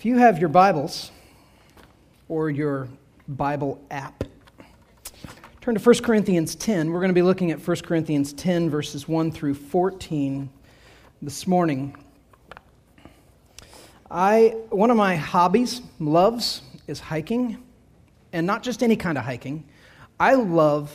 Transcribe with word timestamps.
If 0.00 0.06
you 0.06 0.16
have 0.16 0.38
your 0.38 0.48
Bibles 0.48 1.10
or 2.26 2.48
your 2.48 2.88
Bible 3.28 3.84
app, 3.90 4.24
turn 5.60 5.74
to 5.74 5.78
1 5.78 5.98
Corinthians 5.98 6.54
10. 6.54 6.90
We're 6.90 7.00
going 7.00 7.10
to 7.10 7.14
be 7.14 7.20
looking 7.20 7.50
at 7.50 7.58
1 7.58 7.76
Corinthians 7.82 8.32
10, 8.32 8.70
verses 8.70 9.06
1 9.06 9.30
through 9.30 9.52
14 9.52 10.48
this 11.20 11.46
morning. 11.46 11.94
I, 14.10 14.54
one 14.70 14.90
of 14.90 14.96
my 14.96 15.16
hobbies, 15.16 15.82
loves, 15.98 16.62
is 16.86 16.98
hiking, 16.98 17.62
and 18.32 18.46
not 18.46 18.62
just 18.62 18.82
any 18.82 18.96
kind 18.96 19.18
of 19.18 19.24
hiking. 19.24 19.68
I 20.18 20.32
love 20.32 20.90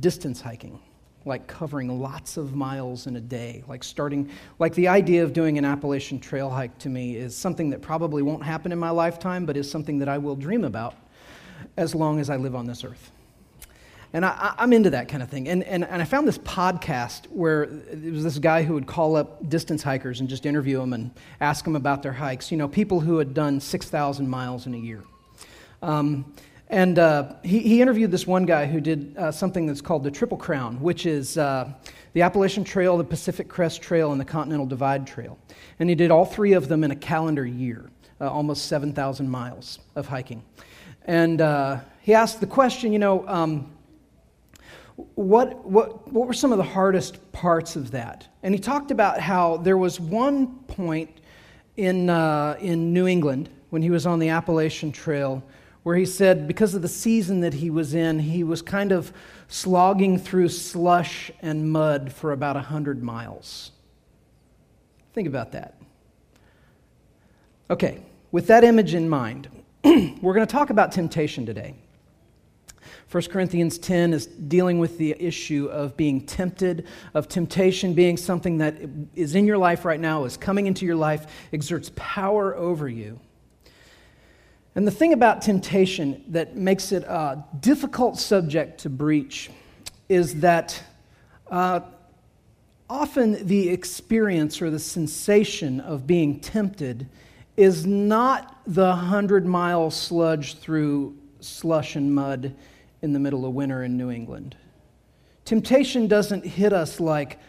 distance 0.00 0.40
hiking 0.40 0.80
like 1.28 1.46
covering 1.46 2.00
lots 2.00 2.36
of 2.36 2.54
miles 2.54 3.06
in 3.06 3.16
a 3.16 3.20
day, 3.20 3.62
like 3.68 3.84
starting, 3.84 4.30
like 4.58 4.74
the 4.74 4.88
idea 4.88 5.22
of 5.22 5.32
doing 5.32 5.58
an 5.58 5.64
Appalachian 5.64 6.18
trail 6.18 6.50
hike 6.50 6.76
to 6.78 6.88
me 6.88 7.16
is 7.16 7.36
something 7.36 7.70
that 7.70 7.82
probably 7.82 8.22
won't 8.22 8.42
happen 8.42 8.72
in 8.72 8.78
my 8.78 8.90
lifetime, 8.90 9.46
but 9.46 9.56
is 9.56 9.70
something 9.70 9.98
that 10.00 10.08
I 10.08 10.18
will 10.18 10.34
dream 10.34 10.64
about 10.64 10.94
as 11.76 11.94
long 11.94 12.18
as 12.18 12.30
I 12.30 12.36
live 12.36 12.56
on 12.56 12.66
this 12.66 12.82
earth. 12.82 13.12
And 14.12 14.24
I, 14.24 14.54
am 14.58 14.72
into 14.72 14.90
that 14.90 15.08
kind 15.08 15.22
of 15.22 15.28
thing. 15.28 15.48
And, 15.48 15.62
and, 15.64 15.84
and 15.84 16.00
I 16.00 16.06
found 16.06 16.26
this 16.26 16.38
podcast 16.38 17.26
where 17.26 17.64
it 17.64 18.10
was 18.10 18.24
this 18.24 18.38
guy 18.38 18.62
who 18.62 18.72
would 18.72 18.86
call 18.86 19.16
up 19.16 19.46
distance 19.50 19.82
hikers 19.82 20.20
and 20.20 20.30
just 20.30 20.46
interview 20.46 20.78
them 20.78 20.94
and 20.94 21.10
ask 21.42 21.64
them 21.64 21.76
about 21.76 22.02
their 22.02 22.14
hikes. 22.14 22.50
You 22.50 22.56
know, 22.56 22.68
people 22.68 23.00
who 23.00 23.18
had 23.18 23.34
done 23.34 23.60
6,000 23.60 24.28
miles 24.28 24.66
in 24.66 24.74
a 24.74 24.78
year. 24.78 25.04
Um, 25.82 26.32
and 26.70 26.98
uh, 26.98 27.32
he, 27.42 27.60
he, 27.60 27.80
interviewed 27.80 28.10
this 28.10 28.26
one 28.26 28.44
guy 28.44 28.66
who 28.66 28.80
did 28.80 29.16
uh, 29.16 29.32
something 29.32 29.66
that's 29.66 29.80
called 29.80 30.04
the 30.04 30.10
Triple 30.10 30.36
Crown, 30.36 30.78
which 30.80 31.06
is 31.06 31.38
uh, 31.38 31.72
the 32.12 32.20
Appalachian 32.20 32.62
Trail, 32.62 32.98
the 32.98 33.04
Pacific 33.04 33.48
Crest 33.48 33.80
Trail, 33.80 34.12
and 34.12 34.20
the 34.20 34.24
Continental 34.24 34.66
Divide 34.66 35.06
Trail. 35.06 35.38
And 35.78 35.88
he 35.88 35.94
did 35.94 36.10
all 36.10 36.26
three 36.26 36.52
of 36.52 36.68
them 36.68 36.84
in 36.84 36.90
a 36.90 36.96
calendar 36.96 37.46
year, 37.46 37.90
uh, 38.20 38.30
almost 38.30 38.66
7,000 38.66 39.28
miles 39.28 39.78
of 39.96 40.08
hiking. 40.08 40.42
And 41.06 41.40
uh, 41.40 41.80
he 42.02 42.12
asked 42.12 42.40
the 42.40 42.46
question, 42.46 42.92
you 42.92 42.98
know, 42.98 43.26
um, 43.26 43.72
what, 45.14 45.64
what, 45.64 46.12
what 46.12 46.26
were 46.26 46.34
some 46.34 46.52
of 46.52 46.58
the 46.58 46.64
hardest 46.64 47.32
parts 47.32 47.76
of 47.76 47.92
that? 47.92 48.28
And 48.42 48.54
he 48.54 48.60
talked 48.60 48.90
about 48.90 49.20
how 49.20 49.56
there 49.56 49.78
was 49.78 49.98
one 49.98 50.48
point 50.64 51.20
in, 51.78 52.10
uh, 52.10 52.58
in 52.60 52.92
New 52.92 53.06
England 53.06 53.48
when 53.70 53.80
he 53.80 53.88
was 53.88 54.04
on 54.04 54.18
the 54.18 54.28
Appalachian 54.28 54.92
Trail 54.92 55.42
where 55.82 55.96
he 55.96 56.04
said 56.04 56.46
because 56.46 56.74
of 56.74 56.82
the 56.82 56.88
season 56.88 57.40
that 57.40 57.54
he 57.54 57.70
was 57.70 57.94
in, 57.94 58.18
he 58.18 58.44
was 58.44 58.62
kind 58.62 58.92
of 58.92 59.12
slogging 59.48 60.18
through 60.18 60.48
slush 60.48 61.30
and 61.40 61.70
mud 61.70 62.12
for 62.12 62.32
about 62.32 62.56
100 62.56 63.02
miles. 63.02 63.72
Think 65.14 65.28
about 65.28 65.52
that. 65.52 65.80
Okay, 67.70 68.02
with 68.32 68.46
that 68.46 68.64
image 68.64 68.94
in 68.94 69.08
mind, 69.08 69.48
we're 69.84 70.34
going 70.34 70.46
to 70.46 70.52
talk 70.52 70.70
about 70.70 70.92
temptation 70.92 71.46
today. 71.46 71.74
1 73.10 73.22
Corinthians 73.24 73.78
10 73.78 74.12
is 74.12 74.26
dealing 74.26 74.78
with 74.78 74.98
the 74.98 75.16
issue 75.18 75.66
of 75.66 75.96
being 75.96 76.20
tempted, 76.26 76.86
of 77.14 77.26
temptation 77.26 77.94
being 77.94 78.18
something 78.18 78.58
that 78.58 78.76
is 79.14 79.34
in 79.34 79.46
your 79.46 79.56
life 79.56 79.86
right 79.86 80.00
now, 80.00 80.24
is 80.24 80.36
coming 80.36 80.66
into 80.66 80.84
your 80.84 80.96
life, 80.96 81.26
exerts 81.52 81.90
power 81.96 82.54
over 82.54 82.86
you. 82.86 83.18
And 84.78 84.86
the 84.86 84.92
thing 84.92 85.12
about 85.12 85.42
temptation 85.42 86.22
that 86.28 86.54
makes 86.54 86.92
it 86.92 87.02
a 87.02 87.44
difficult 87.58 88.16
subject 88.16 88.78
to 88.82 88.88
breach 88.88 89.50
is 90.08 90.38
that 90.38 90.80
uh, 91.50 91.80
often 92.88 93.44
the 93.44 93.70
experience 93.70 94.62
or 94.62 94.70
the 94.70 94.78
sensation 94.78 95.80
of 95.80 96.06
being 96.06 96.38
tempted 96.38 97.08
is 97.56 97.86
not 97.86 98.60
the 98.68 98.94
hundred 98.94 99.46
mile 99.46 99.90
sludge 99.90 100.58
through 100.58 101.16
slush 101.40 101.96
and 101.96 102.14
mud 102.14 102.54
in 103.02 103.12
the 103.12 103.18
middle 103.18 103.44
of 103.44 103.54
winter 103.54 103.82
in 103.82 103.96
New 103.96 104.12
England. 104.12 104.54
Temptation 105.44 106.06
doesn't 106.06 106.46
hit 106.46 106.72
us 106.72 107.00
like, 107.00 107.40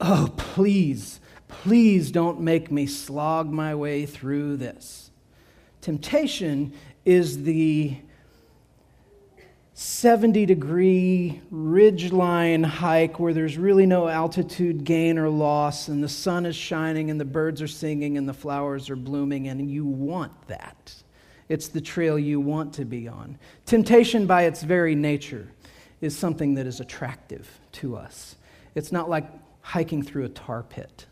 oh, 0.00 0.28
please, 0.36 1.20
please 1.46 2.10
don't 2.10 2.40
make 2.40 2.72
me 2.72 2.84
slog 2.84 3.48
my 3.48 3.76
way 3.76 4.06
through 4.06 4.56
this. 4.56 5.12
Temptation 5.84 6.72
is 7.04 7.42
the 7.42 7.94
70 9.74 10.46
degree 10.46 11.42
ridgeline 11.52 12.64
hike 12.64 13.20
where 13.20 13.34
there's 13.34 13.58
really 13.58 13.84
no 13.84 14.08
altitude 14.08 14.84
gain 14.84 15.18
or 15.18 15.28
loss, 15.28 15.88
and 15.88 16.02
the 16.02 16.08
sun 16.08 16.46
is 16.46 16.56
shining, 16.56 17.10
and 17.10 17.20
the 17.20 17.24
birds 17.26 17.60
are 17.60 17.68
singing, 17.68 18.16
and 18.16 18.26
the 18.26 18.32
flowers 18.32 18.88
are 18.88 18.96
blooming, 18.96 19.48
and 19.48 19.70
you 19.70 19.84
want 19.84 20.32
that. 20.46 20.94
It's 21.50 21.68
the 21.68 21.82
trail 21.82 22.18
you 22.18 22.40
want 22.40 22.72
to 22.72 22.86
be 22.86 23.06
on. 23.06 23.38
Temptation, 23.66 24.26
by 24.26 24.44
its 24.44 24.62
very 24.62 24.94
nature, 24.94 25.52
is 26.00 26.16
something 26.16 26.54
that 26.54 26.66
is 26.66 26.80
attractive 26.80 27.60
to 27.72 27.94
us. 27.94 28.36
It's 28.74 28.90
not 28.90 29.10
like 29.10 29.26
hiking 29.60 30.02
through 30.02 30.24
a 30.24 30.30
tar 30.30 30.62
pit. 30.62 31.04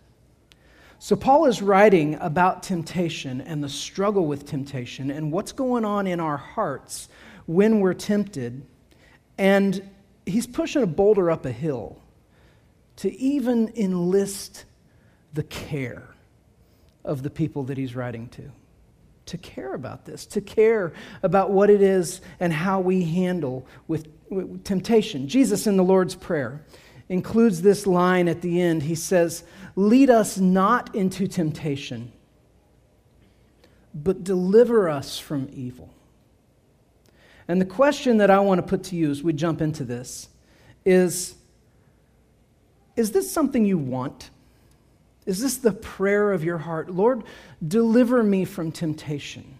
So, 1.04 1.16
Paul 1.16 1.46
is 1.46 1.60
writing 1.60 2.14
about 2.20 2.62
temptation 2.62 3.40
and 3.40 3.60
the 3.60 3.68
struggle 3.68 4.24
with 4.24 4.46
temptation 4.46 5.10
and 5.10 5.32
what's 5.32 5.50
going 5.50 5.84
on 5.84 6.06
in 6.06 6.20
our 6.20 6.36
hearts 6.36 7.08
when 7.46 7.80
we're 7.80 7.92
tempted. 7.92 8.64
And 9.36 9.90
he's 10.26 10.46
pushing 10.46 10.80
a 10.80 10.86
boulder 10.86 11.28
up 11.28 11.44
a 11.44 11.50
hill 11.50 11.98
to 12.98 13.12
even 13.18 13.72
enlist 13.74 14.64
the 15.34 15.42
care 15.42 16.06
of 17.04 17.24
the 17.24 17.30
people 17.30 17.64
that 17.64 17.76
he's 17.76 17.96
writing 17.96 18.28
to. 18.28 18.52
To 19.26 19.38
care 19.38 19.74
about 19.74 20.04
this, 20.04 20.24
to 20.26 20.40
care 20.40 20.92
about 21.24 21.50
what 21.50 21.68
it 21.68 21.82
is 21.82 22.20
and 22.38 22.52
how 22.52 22.78
we 22.78 23.02
handle 23.02 23.66
with, 23.88 24.06
with 24.30 24.62
temptation. 24.62 25.26
Jesus 25.26 25.66
in 25.66 25.76
the 25.76 25.82
Lord's 25.82 26.14
Prayer 26.14 26.64
includes 27.12 27.60
this 27.60 27.86
line 27.86 28.26
at 28.26 28.40
the 28.40 28.60
end. 28.60 28.82
He 28.82 28.94
says, 28.94 29.44
Lead 29.76 30.08
us 30.08 30.38
not 30.38 30.94
into 30.94 31.28
temptation, 31.28 32.10
but 33.94 34.24
deliver 34.24 34.88
us 34.88 35.18
from 35.18 35.48
evil. 35.52 35.92
And 37.48 37.60
the 37.60 37.66
question 37.66 38.16
that 38.16 38.30
I 38.30 38.40
want 38.40 38.60
to 38.60 38.66
put 38.66 38.84
to 38.84 38.96
you 38.96 39.10
as 39.10 39.22
we 39.22 39.34
jump 39.34 39.60
into 39.60 39.84
this 39.84 40.28
is 40.86 41.34
Is 42.96 43.12
this 43.12 43.30
something 43.30 43.66
you 43.66 43.76
want? 43.76 44.30
Is 45.26 45.40
this 45.40 45.58
the 45.58 45.72
prayer 45.72 46.32
of 46.32 46.42
your 46.42 46.58
heart? 46.58 46.90
Lord, 46.90 47.24
deliver 47.66 48.22
me 48.22 48.46
from 48.46 48.72
temptation. 48.72 49.58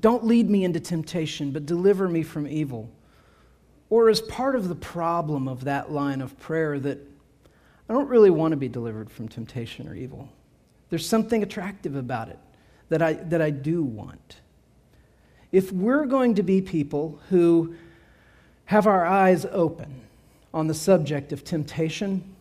Don't 0.00 0.24
lead 0.24 0.50
me 0.50 0.64
into 0.64 0.80
temptation, 0.80 1.52
but 1.52 1.64
deliver 1.64 2.08
me 2.08 2.24
from 2.24 2.48
evil. 2.48 2.90
Or 3.88 4.08
as 4.08 4.20
part 4.20 4.56
of 4.56 4.68
the 4.68 4.74
problem 4.74 5.48
of 5.48 5.64
that 5.64 5.92
line 5.92 6.20
of 6.20 6.38
prayer 6.40 6.78
that 6.80 6.98
I 7.88 7.92
don't 7.92 8.08
really 8.08 8.30
want 8.30 8.52
to 8.52 8.56
be 8.56 8.68
delivered 8.68 9.10
from 9.10 9.28
temptation 9.28 9.88
or 9.88 9.94
evil. 9.94 10.28
There's 10.90 11.06
something 11.06 11.42
attractive 11.42 11.94
about 11.94 12.28
it 12.28 12.38
that 12.88 13.02
I, 13.02 13.14
that 13.14 13.40
I 13.40 13.50
do 13.50 13.82
want. 13.82 14.36
If 15.52 15.72
we're 15.72 16.06
going 16.06 16.34
to 16.34 16.42
be 16.42 16.60
people 16.60 17.20
who 17.30 17.76
have 18.66 18.86
our 18.86 19.06
eyes 19.06 19.46
open 19.46 20.02
on 20.52 20.66
the 20.66 20.74
subject 20.74 21.32
of 21.32 21.44
temptation, 21.44 22.34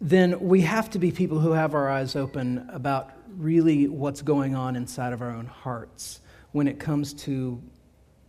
then 0.00 0.38
we 0.40 0.62
have 0.62 0.90
to 0.90 0.98
be 0.98 1.10
people 1.10 1.38
who 1.38 1.52
have 1.52 1.74
our 1.74 1.90
eyes 1.90 2.16
open 2.16 2.68
about 2.72 3.12
really 3.36 3.86
what's 3.88 4.22
going 4.22 4.54
on 4.54 4.76
inside 4.76 5.12
of 5.12 5.22
our 5.22 5.30
own 5.30 5.46
hearts 5.46 6.20
when 6.52 6.66
it 6.66 6.78
comes 6.78 7.12
to 7.12 7.60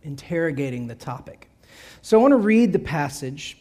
interrogating 0.02 0.86
the 0.86 0.94
topic. 0.94 1.48
So 2.00 2.18
I 2.18 2.22
want 2.22 2.32
to 2.32 2.36
read 2.38 2.72
the 2.72 2.78
passage, 2.78 3.56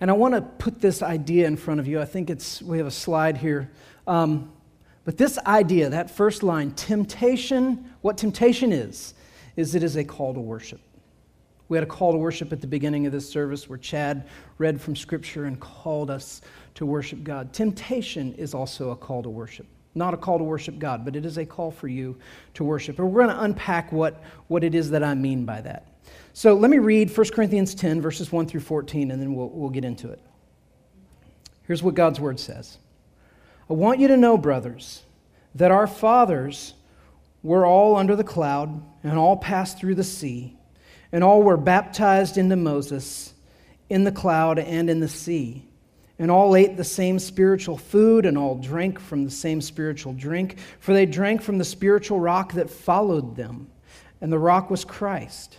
and 0.00 0.10
I 0.10 0.14
want 0.14 0.34
to 0.34 0.40
put 0.40 0.80
this 0.80 1.02
idea 1.02 1.46
in 1.46 1.56
front 1.56 1.80
of 1.80 1.86
you. 1.86 2.00
I 2.00 2.04
think 2.04 2.30
it's, 2.30 2.60
we 2.62 2.78
have 2.78 2.86
a 2.86 2.90
slide 2.92 3.36
here. 3.36 3.70
Um, 4.06 4.52
but 5.04 5.18
this 5.18 5.38
idea, 5.38 5.90
that 5.90 6.10
first 6.10 6.42
line, 6.42 6.70
temptation, 6.72 7.92
what 8.00 8.16
temptation 8.16 8.72
is, 8.72 9.14
is 9.56 9.74
it 9.74 9.82
is 9.82 9.96
a 9.96 10.04
call 10.04 10.34
to 10.34 10.40
worship. 10.40 10.80
We 11.68 11.76
had 11.76 11.84
a 11.84 11.90
call 11.90 12.12
to 12.12 12.18
worship 12.18 12.52
at 12.52 12.60
the 12.60 12.66
beginning 12.66 13.06
of 13.06 13.12
this 13.12 13.28
service 13.28 13.68
where 13.68 13.78
Chad 13.78 14.28
read 14.58 14.80
from 14.80 14.96
Scripture 14.96 15.44
and 15.44 15.58
called 15.58 16.10
us 16.10 16.42
to 16.74 16.84
worship 16.84 17.22
God. 17.22 17.52
Temptation 17.52 18.34
is 18.34 18.54
also 18.54 18.90
a 18.90 18.96
call 18.96 19.22
to 19.22 19.30
worship. 19.30 19.66
Not 19.94 20.12
a 20.12 20.16
call 20.16 20.38
to 20.38 20.44
worship 20.44 20.78
God, 20.78 21.04
but 21.04 21.16
it 21.16 21.24
is 21.24 21.38
a 21.38 21.46
call 21.46 21.70
for 21.70 21.88
you 21.88 22.18
to 22.54 22.64
worship. 22.64 22.98
And 22.98 23.10
we're 23.10 23.24
going 23.24 23.34
to 23.34 23.42
unpack 23.42 23.92
what, 23.92 24.22
what 24.48 24.64
it 24.64 24.74
is 24.74 24.90
that 24.90 25.04
I 25.04 25.14
mean 25.14 25.44
by 25.44 25.60
that. 25.60 25.86
So 26.32 26.54
let 26.54 26.70
me 26.70 26.78
read 26.78 27.16
1 27.16 27.26
Corinthians 27.30 27.74
10, 27.74 28.00
verses 28.00 28.32
1 28.32 28.46
through 28.46 28.60
14, 28.60 29.10
and 29.10 29.22
then 29.22 29.34
we'll, 29.34 29.48
we'll 29.48 29.70
get 29.70 29.84
into 29.84 30.10
it. 30.10 30.20
Here's 31.66 31.82
what 31.82 31.94
God's 31.94 32.20
word 32.20 32.40
says 32.40 32.78
I 33.68 33.72
want 33.72 34.00
you 34.00 34.08
to 34.08 34.16
know, 34.16 34.36
brothers, 34.36 35.02
that 35.54 35.70
our 35.70 35.86
fathers 35.86 36.74
were 37.42 37.64
all 37.66 37.96
under 37.96 38.16
the 38.16 38.24
cloud 38.24 38.82
and 39.02 39.18
all 39.18 39.36
passed 39.36 39.78
through 39.78 39.94
the 39.94 40.04
sea, 40.04 40.56
and 41.12 41.22
all 41.22 41.42
were 41.42 41.56
baptized 41.56 42.36
into 42.36 42.56
Moses 42.56 43.32
in 43.88 44.04
the 44.04 44.12
cloud 44.12 44.58
and 44.58 44.90
in 44.90 45.00
the 45.00 45.08
sea, 45.08 45.68
And 46.18 46.30
all 46.30 46.56
ate 46.56 46.76
the 46.76 46.84
same 46.84 47.18
spiritual 47.18 47.76
food, 47.76 48.24
and 48.24 48.38
all 48.38 48.54
drank 48.54 49.00
from 49.00 49.24
the 49.24 49.30
same 49.30 49.60
spiritual 49.60 50.12
drink, 50.12 50.58
for 50.78 50.92
they 50.92 51.06
drank 51.06 51.42
from 51.42 51.58
the 51.58 51.64
spiritual 51.64 52.20
rock 52.20 52.52
that 52.52 52.70
followed 52.70 53.36
them, 53.36 53.68
and 54.20 54.32
the 54.32 54.38
rock 54.38 54.70
was 54.70 54.84
Christ. 54.84 55.58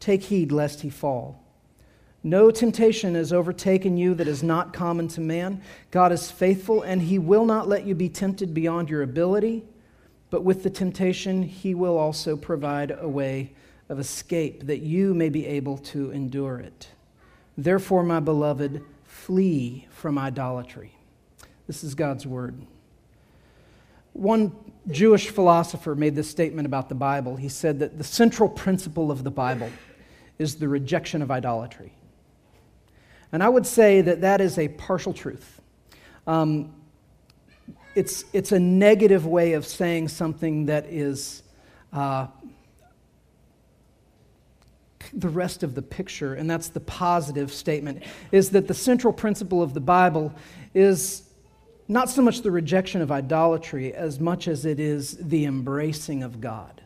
take 0.00 0.24
heed 0.24 0.52
lest 0.52 0.80
he 0.82 0.90
fall. 0.90 1.42
No 2.22 2.50
temptation 2.50 3.14
has 3.14 3.32
overtaken 3.32 3.96
you 3.96 4.14
that 4.14 4.26
is 4.26 4.42
not 4.42 4.72
common 4.72 5.06
to 5.08 5.20
man. 5.20 5.62
God 5.92 6.10
is 6.10 6.30
faithful, 6.30 6.82
and 6.82 7.02
he 7.02 7.20
will 7.20 7.44
not 7.44 7.68
let 7.68 7.86
you 7.86 7.94
be 7.94 8.08
tempted 8.08 8.52
beyond 8.52 8.90
your 8.90 9.02
ability, 9.02 9.64
but 10.30 10.42
with 10.42 10.64
the 10.64 10.70
temptation, 10.70 11.44
he 11.44 11.74
will 11.74 11.96
also 11.96 12.36
provide 12.36 12.96
a 12.98 13.08
way 13.08 13.52
of 13.88 14.00
escape 14.00 14.66
that 14.66 14.80
you 14.80 15.14
may 15.14 15.28
be 15.28 15.46
able 15.46 15.78
to 15.78 16.10
endure 16.10 16.58
it. 16.58 16.88
Therefore, 17.56 18.02
my 18.02 18.18
beloved, 18.18 18.82
flee 19.04 19.86
from 19.90 20.18
idolatry. 20.18 20.92
This 21.66 21.84
is 21.84 21.94
God's 21.94 22.26
word. 22.26 22.60
One 24.12 24.52
Jewish 24.90 25.28
philosopher 25.28 25.94
made 25.94 26.14
this 26.14 26.28
statement 26.30 26.66
about 26.66 26.88
the 26.88 26.94
Bible. 26.94 27.36
He 27.36 27.48
said 27.48 27.78
that 27.80 27.98
the 27.98 28.04
central 28.04 28.48
principle 28.48 29.10
of 29.10 29.24
the 29.24 29.30
Bible 29.30 29.70
is 30.38 30.56
the 30.56 30.68
rejection 30.68 31.22
of 31.22 31.30
idolatry. 31.30 31.92
And 33.32 33.42
I 33.42 33.48
would 33.48 33.66
say 33.66 34.00
that 34.02 34.20
that 34.20 34.40
is 34.40 34.58
a 34.58 34.68
partial 34.68 35.12
truth. 35.12 35.60
Um, 36.26 36.74
it's, 37.94 38.24
it's 38.32 38.52
a 38.52 38.60
negative 38.60 39.26
way 39.26 39.54
of 39.54 39.66
saying 39.66 40.08
something 40.08 40.66
that 40.66 40.86
is 40.86 41.42
uh, 41.92 42.26
the 45.12 45.28
rest 45.28 45.62
of 45.62 45.74
the 45.74 45.82
picture, 45.82 46.34
and 46.34 46.48
that's 46.48 46.68
the 46.68 46.80
positive 46.80 47.52
statement, 47.52 48.02
is 48.32 48.50
that 48.50 48.68
the 48.68 48.74
central 48.74 49.12
principle 49.12 49.62
of 49.62 49.72
the 49.72 49.80
Bible 49.80 50.34
is 50.74 51.22
not 51.88 52.10
so 52.10 52.20
much 52.20 52.42
the 52.42 52.50
rejection 52.50 53.00
of 53.00 53.12
idolatry 53.12 53.94
as 53.94 54.18
much 54.18 54.48
as 54.48 54.64
it 54.64 54.80
is 54.80 55.16
the 55.16 55.44
embracing 55.44 56.22
of 56.22 56.40
God. 56.40 56.82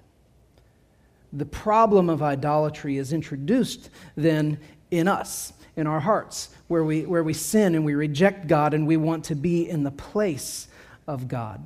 The 1.32 1.46
problem 1.46 2.08
of 2.08 2.22
idolatry 2.22 2.96
is 2.96 3.12
introduced 3.12 3.90
then 4.16 4.58
in 4.90 5.06
us, 5.06 5.52
in 5.76 5.86
our 5.86 6.00
hearts, 6.00 6.50
where 6.68 6.84
we, 6.84 7.06
where 7.06 7.22
we 7.22 7.32
sin 7.32 7.74
and 7.74 7.84
we 7.84 7.94
reject 7.94 8.48
God 8.48 8.74
and 8.74 8.86
we 8.86 8.96
want 8.96 9.24
to 9.26 9.34
be 9.34 9.68
in 9.68 9.84
the 9.84 9.90
place 9.90 10.68
of 11.06 11.28
God. 11.28 11.64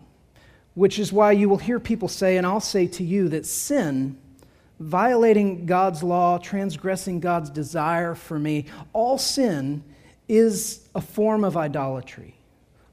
Which 0.74 0.98
is 0.98 1.12
why 1.12 1.32
you 1.32 1.48
will 1.48 1.58
hear 1.58 1.80
people 1.80 2.08
say, 2.08 2.36
and 2.36 2.46
I'll 2.46 2.60
say 2.60 2.86
to 2.88 3.04
you, 3.04 3.28
that 3.30 3.46
sin, 3.46 4.18
violating 4.80 5.66
God's 5.66 6.02
law, 6.02 6.38
transgressing 6.38 7.20
God's 7.20 7.48
desire 7.48 8.14
for 8.14 8.38
me, 8.38 8.66
all 8.92 9.18
sin 9.18 9.84
is 10.28 10.88
a 10.94 11.00
form 11.00 11.44
of 11.44 11.56
idolatry. 11.56 12.34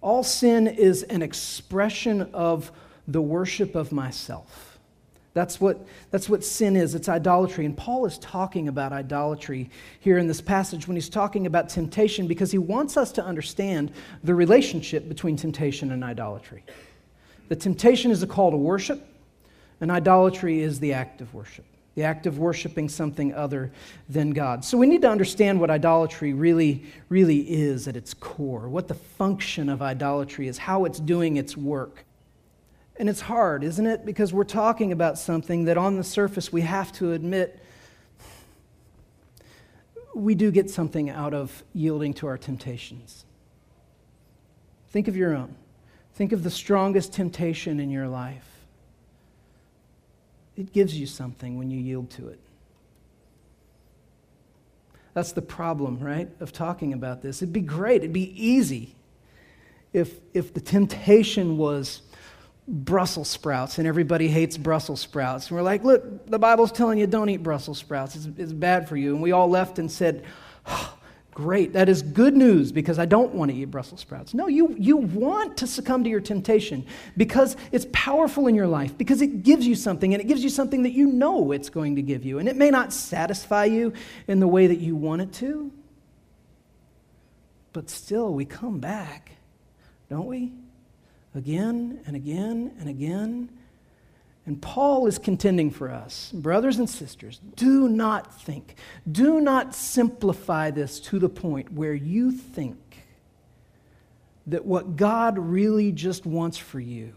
All 0.02 0.24
sin 0.24 0.68
is 0.68 1.04
an 1.04 1.22
expression 1.22 2.30
of 2.34 2.72
the 3.08 3.22
worship 3.22 3.76
of 3.76 3.92
myself. 3.92 4.71
That's 5.34 5.62
what, 5.62 5.86
that's 6.10 6.28
what 6.28 6.44
sin 6.44 6.76
is. 6.76 6.94
It's 6.94 7.08
idolatry. 7.08 7.66
And 7.66 7.76
Paul 7.76 8.06
is 8.06 8.18
talking 8.18 8.68
about 8.68 8.92
idolatry 8.92 9.70
here 10.02 10.18
in 10.18 10.28
this 10.28 10.42
passage 10.42 10.88
when 10.88 10.96
he's 10.96 11.10
talking 11.10 11.46
about 11.46 11.70
temptation 11.70 12.28
because 12.28 12.52
he 12.52 12.58
wants 12.58 12.98
us 12.98 13.12
to 13.14 13.24
understand 13.24 13.92
the 14.24 14.36
relationship 14.36 15.08
between 15.08 15.38
temptation 15.38 15.92
and 15.92 16.04
idolatry. 16.04 16.64
The 17.48 17.56
temptation 17.56 18.12
is 18.12 18.24
a 18.24 18.28
call 18.28 18.52
to 18.52 18.58
worship, 18.58 19.08
and 19.80 19.90
idolatry 19.90 20.62
is 20.62 20.80
the 20.80 20.94
act 20.94 21.22
of 21.22 21.34
worship 21.34 21.66
the 21.96 22.04
act 22.04 22.26
of 22.26 22.40
worshiping 22.40 22.88
something 22.88 23.34
other 23.34 23.72
than 24.08 24.32
God. 24.32 24.64
So 24.64 24.78
we 24.78 24.88
need 24.88 25.02
to 25.02 25.10
understand 25.10 25.60
what 25.60 25.70
idolatry 25.70 26.34
really, 26.34 26.86
really 27.10 27.40
is 27.40 27.88
at 27.88 27.98
its 27.98 28.14
core, 28.14 28.70
what 28.70 28.88
the 28.88 28.94
function 28.94 29.68
of 29.68 29.82
idolatry 29.82 30.48
is, 30.48 30.58
how 30.58 30.86
it's 30.86 31.00
doing 31.00 31.38
its 31.38 31.58
work. 31.58 32.06
And 32.98 33.10
it's 33.10 33.22
hard, 33.22 33.64
isn't 33.64 33.86
it? 33.86 34.06
Because 34.06 34.34
we're 34.34 34.44
talking 34.44 34.92
about 34.92 35.18
something 35.18 35.66
that 35.66 35.78
on 35.78 35.98
the 35.98 36.04
surface 36.04 36.52
we 36.52 36.62
have 36.62 36.92
to 36.94 37.14
admit 37.14 37.60
we 40.14 40.36
do 40.36 40.52
get 40.52 40.70
something 40.70 41.10
out 41.10 41.34
of 41.34 41.64
yielding 41.74 42.14
to 42.16 42.28
our 42.28 42.38
temptations. 42.38 43.26
Think 44.90 45.08
of 45.08 45.16
your 45.16 45.34
own. 45.34 45.56
Think 46.14 46.34
of 46.34 46.44
the 46.44 46.52
strongest 46.52 47.14
temptation 47.14 47.80
in 47.80 47.90
your 47.90 48.08
life 48.08 48.52
it 50.58 50.74
gives 50.74 50.98
you 50.98 51.08
something 51.08 51.58
when 51.58 51.72
you 51.72 51.80
yield 51.80 52.10
to 52.12 52.28
it. 52.28 52.40
That's 55.14 55.32
the 55.34 55.42
problem, 55.42 56.00
right, 56.00 56.30
of 56.40 56.54
talking 56.54 56.94
about 56.94 57.22
this. 57.22 57.42
It'd 57.42 57.54
be 57.54 57.62
great, 57.62 57.98
it'd 57.98 58.14
be 58.14 58.32
easy 58.42 58.96
if, 59.92 60.20
if 60.34 60.54
the 60.54 60.62
temptation 60.62 61.58
was 61.58 62.02
Brussels 62.68 63.28
sprouts 63.28 63.78
and 63.80 63.88
everybody 63.88 64.28
hates 64.28 64.58
Brussels 64.58 65.02
sprouts. 65.02 65.48
And 65.48 65.58
we're 65.58 65.64
like, 65.64 65.84
look, 65.84 66.28
the 66.28 66.40
Bible's 66.40 66.72
telling 66.72 67.00
you 67.00 67.08
don't 67.08 67.30
eat 67.30 67.44
Brussels 67.44 67.80
sprouts, 67.80 68.16
it's, 68.16 68.28
it's 68.38 68.54
bad 68.54 68.88
for 68.88 68.96
you. 68.96 69.14
And 69.14 69.22
we 69.22 69.32
all 69.32 69.50
left 69.50 69.80
and 69.80 69.92
said, 69.92 70.24
oh, 70.68 70.98
Great. 71.34 71.72
That 71.74 71.88
is 71.88 72.02
good 72.02 72.36
news 72.36 72.74
because 72.74 73.00
I 73.00 73.06
don't 73.06 73.34
want 73.34 73.52
to 73.52 73.58
eat 73.58 73.66
Brussels 73.66 74.02
sprouts. 74.02 74.34
No, 74.34 74.48
you, 74.48 74.76
you 74.78 74.98
want 74.98 75.58
to 75.58 75.68
succumb 75.68 76.04
to 76.04 76.10
your 76.10 76.20
temptation 76.20 76.86
because 77.16 77.56
it's 77.72 77.88
powerful 77.94 78.48
in 78.48 78.56
your 78.56 78.68
life, 78.68 78.98
because 78.98 79.22
it 79.22 79.44
gives 79.44 79.66
you 79.66 79.76
something, 79.76 80.14
and 80.14 80.22
it 80.22 80.28
gives 80.28 80.44
you 80.44 80.50
something 80.50 80.84
that 80.84 80.92
you 80.92 81.08
know 81.08 81.54
it's 81.54 81.70
going 81.70 81.96
to 81.96 82.02
give 82.02 82.26
you. 82.26 82.40
And 82.40 82.50
it 82.50 82.58
may 82.58 82.70
not 82.70 82.92
satisfy 82.92 83.66
you 83.66 83.94
in 84.28 84.42
the 84.42 84.48
way 84.48 84.68
that 84.68 84.80
you 84.80 84.96
want 84.96 85.22
it 85.22 85.32
to, 85.36 85.72
but 87.72 87.90
still, 87.90 88.34
we 88.34 88.44
come 88.44 88.80
back, 88.80 89.32
don't 90.10 90.28
we? 90.28 90.52
Again 91.34 92.02
and 92.06 92.16
again 92.16 92.74
and 92.80 92.90
again 92.90 93.50
and 94.46 94.62
Paul 94.62 95.06
is 95.06 95.20
contending 95.20 95.70
for 95.70 95.92
us, 95.92 96.32
brothers 96.34 96.80
and 96.80 96.90
sisters, 96.90 97.40
do 97.56 97.88
not 97.88 98.42
think, 98.42 98.76
do 99.10 99.40
not 99.40 99.76
simplify 99.76 100.72
this 100.72 101.00
to 101.02 101.20
the 101.20 101.30
point 101.30 101.72
where 101.72 101.94
you 101.94 102.32
think 102.32 102.78
that 104.48 104.66
what 104.66 104.96
God 104.96 105.38
really 105.38 105.92
just 105.92 106.26
wants 106.26 106.58
for 106.58 106.80
you 106.80 107.14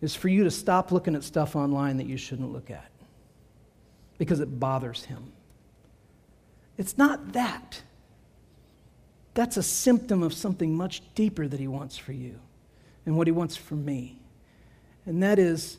is 0.00 0.14
for 0.14 0.28
you 0.28 0.44
to 0.44 0.50
stop 0.50 0.92
looking 0.92 1.14
at 1.14 1.22
stuff 1.24 1.54
online 1.54 1.98
that 1.98 2.06
you 2.06 2.16
shouldn't 2.16 2.52
look 2.52 2.70
at 2.70 2.90
because 4.16 4.40
it 4.40 4.58
bothers 4.58 5.04
him. 5.04 5.32
It's 6.78 6.96
not 6.96 7.34
that. 7.34 7.82
That's 9.34 9.58
a 9.58 9.62
symptom 9.62 10.22
of 10.22 10.32
something 10.32 10.74
much 10.74 11.02
deeper 11.14 11.46
that 11.46 11.60
he 11.60 11.68
wants 11.68 11.98
for 11.98 12.12
you 12.12 12.40
and 13.06 13.16
what 13.16 13.26
he 13.26 13.32
wants 13.32 13.56
for 13.56 13.74
me. 13.74 14.18
And 15.06 15.22
that 15.22 15.38
is 15.38 15.78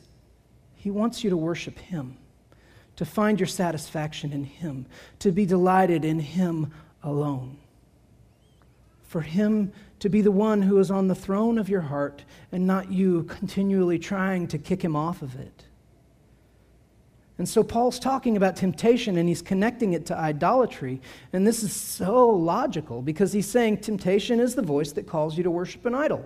he 0.86 0.90
wants 0.92 1.24
you 1.24 1.30
to 1.30 1.36
worship 1.36 1.80
Him, 1.80 2.16
to 2.94 3.04
find 3.04 3.40
your 3.40 3.48
satisfaction 3.48 4.32
in 4.32 4.44
Him, 4.44 4.86
to 5.18 5.32
be 5.32 5.44
delighted 5.44 6.04
in 6.04 6.20
Him 6.20 6.72
alone. 7.02 7.58
For 9.02 9.20
Him 9.20 9.72
to 9.98 10.08
be 10.08 10.20
the 10.20 10.30
one 10.30 10.62
who 10.62 10.78
is 10.78 10.92
on 10.92 11.08
the 11.08 11.14
throne 11.16 11.58
of 11.58 11.68
your 11.68 11.80
heart 11.80 12.22
and 12.52 12.68
not 12.68 12.92
you 12.92 13.24
continually 13.24 13.98
trying 13.98 14.46
to 14.46 14.58
kick 14.58 14.80
Him 14.80 14.94
off 14.94 15.22
of 15.22 15.34
it. 15.40 15.64
And 17.36 17.48
so 17.48 17.64
Paul's 17.64 17.98
talking 17.98 18.36
about 18.36 18.54
temptation 18.54 19.18
and 19.18 19.28
he's 19.28 19.42
connecting 19.42 19.92
it 19.92 20.06
to 20.06 20.16
idolatry. 20.16 21.00
And 21.32 21.44
this 21.44 21.64
is 21.64 21.74
so 21.74 22.28
logical 22.28 23.02
because 23.02 23.32
he's 23.32 23.48
saying 23.48 23.78
temptation 23.78 24.38
is 24.38 24.54
the 24.54 24.62
voice 24.62 24.92
that 24.92 25.08
calls 25.08 25.36
you 25.36 25.42
to 25.42 25.50
worship 25.50 25.84
an 25.84 25.96
idol. 25.96 26.24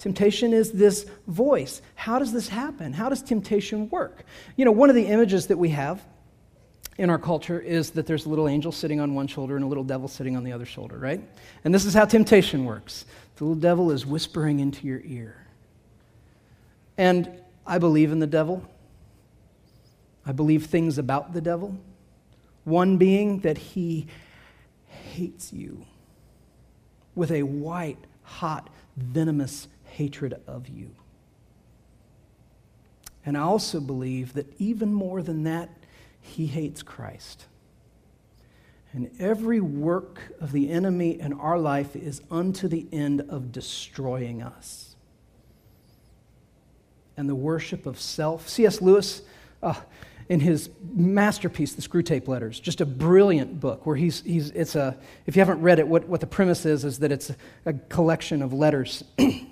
Temptation 0.00 0.54
is 0.54 0.72
this 0.72 1.04
voice. 1.26 1.82
How 1.94 2.18
does 2.18 2.32
this 2.32 2.48
happen? 2.48 2.94
How 2.94 3.10
does 3.10 3.22
temptation 3.22 3.90
work? 3.90 4.24
You 4.56 4.64
know, 4.64 4.72
one 4.72 4.88
of 4.88 4.96
the 4.96 5.06
images 5.06 5.48
that 5.48 5.58
we 5.58 5.68
have 5.68 6.02
in 6.96 7.10
our 7.10 7.18
culture 7.18 7.60
is 7.60 7.90
that 7.90 8.06
there's 8.06 8.24
a 8.24 8.30
little 8.30 8.48
angel 8.48 8.72
sitting 8.72 8.98
on 8.98 9.14
one 9.14 9.26
shoulder 9.26 9.56
and 9.56 9.64
a 9.64 9.68
little 9.68 9.84
devil 9.84 10.08
sitting 10.08 10.36
on 10.36 10.42
the 10.42 10.52
other 10.52 10.64
shoulder, 10.64 10.98
right? 10.98 11.20
And 11.64 11.74
this 11.74 11.84
is 11.84 11.92
how 11.92 12.06
temptation 12.06 12.64
works 12.64 13.04
the 13.36 13.44
little 13.44 13.60
devil 13.60 13.90
is 13.90 14.04
whispering 14.04 14.60
into 14.60 14.86
your 14.86 15.00
ear. 15.04 15.46
And 16.98 17.30
I 17.66 17.78
believe 17.78 18.10
in 18.10 18.20
the 18.20 18.26
devil. 18.26 18.62
I 20.26 20.32
believe 20.32 20.66
things 20.66 20.96
about 20.96 21.34
the 21.34 21.40
devil. 21.42 21.78
One 22.64 22.96
being 22.96 23.40
that 23.40 23.56
he 23.56 24.06
hates 24.86 25.52
you 25.52 25.86
with 27.14 27.30
a 27.30 27.42
white, 27.42 27.98
hot, 28.22 28.70
venomous 28.96 29.68
hatred 30.00 30.40
of 30.46 30.66
you. 30.66 30.90
And 33.26 33.36
I 33.36 33.40
also 33.40 33.80
believe 33.80 34.32
that 34.32 34.50
even 34.58 34.94
more 34.94 35.20
than 35.20 35.42
that, 35.42 35.68
he 36.22 36.46
hates 36.46 36.82
Christ. 36.82 37.44
And 38.94 39.10
every 39.20 39.60
work 39.60 40.20
of 40.40 40.52
the 40.52 40.70
enemy 40.70 41.20
in 41.20 41.34
our 41.34 41.58
life 41.58 41.94
is 41.94 42.22
unto 42.30 42.66
the 42.66 42.86
end 42.90 43.20
of 43.28 43.52
destroying 43.52 44.42
us. 44.42 44.96
And 47.18 47.28
the 47.28 47.34
worship 47.34 47.84
of 47.84 48.00
self. 48.00 48.48
C.S. 48.48 48.80
Lewis, 48.80 49.20
uh, 49.62 49.74
in 50.30 50.40
his 50.40 50.70
masterpiece, 50.94 51.74
The 51.74 51.82
Screwtape 51.82 52.26
Letters, 52.26 52.58
just 52.58 52.80
a 52.80 52.86
brilliant 52.86 53.60
book 53.60 53.84
where 53.84 53.96
he's, 53.96 54.22
he's 54.22 54.50
it's 54.52 54.76
a, 54.76 54.96
if 55.26 55.36
you 55.36 55.40
haven't 55.40 55.60
read 55.60 55.78
it, 55.78 55.86
what, 55.86 56.08
what 56.08 56.20
the 56.20 56.26
premise 56.26 56.64
is, 56.64 56.86
is 56.86 57.00
that 57.00 57.12
it's 57.12 57.30
a 57.66 57.74
collection 57.74 58.40
of 58.40 58.54
letters 58.54 59.04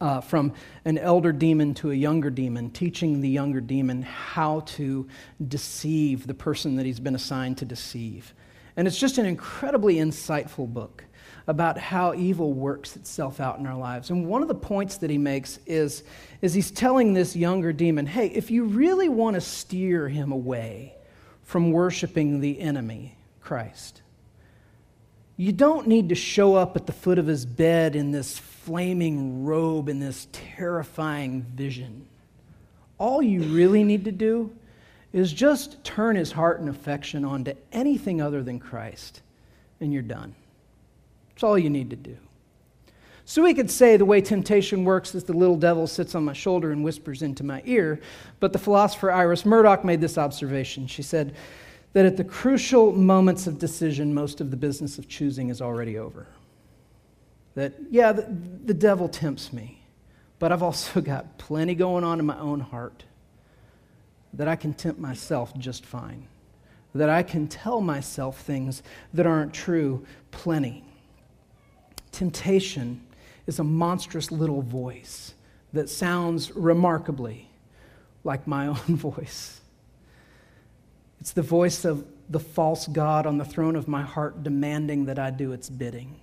uh, 0.00 0.20
from 0.20 0.52
an 0.84 0.98
elder 0.98 1.32
demon 1.32 1.74
to 1.74 1.90
a 1.90 1.94
younger 1.94 2.30
demon, 2.30 2.70
teaching 2.70 3.20
the 3.20 3.28
younger 3.28 3.60
demon 3.60 4.02
how 4.02 4.60
to 4.60 5.06
deceive 5.48 6.26
the 6.26 6.34
person 6.34 6.76
that 6.76 6.86
he's 6.86 7.00
been 7.00 7.14
assigned 7.14 7.58
to 7.58 7.64
deceive. 7.64 8.34
And 8.76 8.88
it's 8.88 8.98
just 8.98 9.18
an 9.18 9.26
incredibly 9.26 9.96
insightful 9.96 10.72
book 10.72 11.04
about 11.46 11.78
how 11.78 12.14
evil 12.14 12.52
works 12.52 12.96
itself 12.96 13.38
out 13.38 13.58
in 13.58 13.66
our 13.66 13.76
lives. 13.76 14.10
And 14.10 14.26
one 14.26 14.42
of 14.42 14.48
the 14.48 14.54
points 14.54 14.96
that 14.98 15.10
he 15.10 15.18
makes 15.18 15.58
is, 15.66 16.02
is 16.40 16.54
he's 16.54 16.70
telling 16.70 17.12
this 17.12 17.36
younger 17.36 17.72
demon, 17.72 18.06
hey, 18.06 18.28
if 18.28 18.50
you 18.50 18.64
really 18.64 19.08
want 19.08 19.34
to 19.34 19.40
steer 19.40 20.08
him 20.08 20.32
away 20.32 20.94
from 21.42 21.70
worshiping 21.70 22.40
the 22.40 22.58
enemy, 22.60 23.16
Christ, 23.40 24.00
you 25.36 25.52
don't 25.52 25.88
need 25.88 26.08
to 26.10 26.14
show 26.14 26.54
up 26.54 26.76
at 26.76 26.86
the 26.86 26.92
foot 26.92 27.18
of 27.18 27.26
his 27.26 27.44
bed 27.44 27.96
in 27.96 28.12
this 28.12 28.38
flaming 28.38 29.44
robe, 29.44 29.88
in 29.88 29.98
this 29.98 30.28
terrifying 30.32 31.42
vision. 31.42 32.06
All 32.98 33.22
you 33.22 33.42
really 33.42 33.82
need 33.82 34.04
to 34.04 34.12
do 34.12 34.54
is 35.12 35.32
just 35.32 35.82
turn 35.84 36.16
his 36.16 36.32
heart 36.32 36.60
and 36.60 36.68
affection 36.68 37.24
onto 37.24 37.54
anything 37.72 38.20
other 38.20 38.42
than 38.42 38.58
Christ, 38.58 39.22
and 39.80 39.92
you're 39.92 40.02
done. 40.02 40.34
That's 41.28 41.42
all 41.42 41.58
you 41.58 41.70
need 41.70 41.90
to 41.90 41.96
do. 41.96 42.16
So 43.24 43.42
we 43.42 43.54
could 43.54 43.70
say 43.70 43.96
the 43.96 44.04
way 44.04 44.20
temptation 44.20 44.84
works 44.84 45.14
is 45.14 45.24
the 45.24 45.32
little 45.32 45.56
devil 45.56 45.86
sits 45.86 46.14
on 46.14 46.24
my 46.24 46.34
shoulder 46.34 46.72
and 46.72 46.84
whispers 46.84 47.22
into 47.22 47.42
my 47.42 47.62
ear, 47.64 48.00
but 48.38 48.52
the 48.52 48.58
philosopher 48.58 49.10
Iris 49.10 49.44
Murdoch 49.46 49.84
made 49.84 50.00
this 50.00 50.18
observation. 50.18 50.86
She 50.86 51.02
said, 51.02 51.34
that 51.94 52.04
at 52.04 52.16
the 52.16 52.24
crucial 52.24 52.92
moments 52.92 53.46
of 53.46 53.58
decision, 53.58 54.12
most 54.12 54.40
of 54.40 54.50
the 54.50 54.56
business 54.56 54.98
of 54.98 55.08
choosing 55.08 55.48
is 55.48 55.62
already 55.62 55.96
over. 55.96 56.26
That, 57.54 57.72
yeah, 57.88 58.12
the, 58.12 58.22
the 58.64 58.74
devil 58.74 59.08
tempts 59.08 59.52
me, 59.52 59.80
but 60.40 60.52
I've 60.52 60.62
also 60.62 61.00
got 61.00 61.38
plenty 61.38 61.74
going 61.74 62.04
on 62.04 62.18
in 62.18 62.26
my 62.26 62.38
own 62.38 62.60
heart 62.60 63.04
that 64.34 64.48
I 64.48 64.56
can 64.56 64.74
tempt 64.74 65.00
myself 65.00 65.56
just 65.56 65.86
fine, 65.86 66.26
that 66.96 67.08
I 67.08 67.22
can 67.22 67.46
tell 67.46 67.80
myself 67.80 68.40
things 68.40 68.82
that 69.14 69.24
aren't 69.24 69.54
true 69.54 70.04
plenty. 70.32 70.84
Temptation 72.10 73.06
is 73.46 73.60
a 73.60 73.64
monstrous 73.64 74.32
little 74.32 74.62
voice 74.62 75.34
that 75.72 75.88
sounds 75.88 76.50
remarkably 76.56 77.48
like 78.24 78.48
my 78.48 78.66
own 78.68 78.96
voice. 78.96 79.60
It's 81.24 81.32
the 81.32 81.40
voice 81.40 81.86
of 81.86 82.04
the 82.28 82.38
false 82.38 82.86
God 82.86 83.24
on 83.24 83.38
the 83.38 83.46
throne 83.46 83.76
of 83.76 83.88
my 83.88 84.02
heart 84.02 84.42
demanding 84.42 85.06
that 85.06 85.18
I 85.18 85.30
do 85.30 85.52
its 85.52 85.70
bidding. 85.70 86.20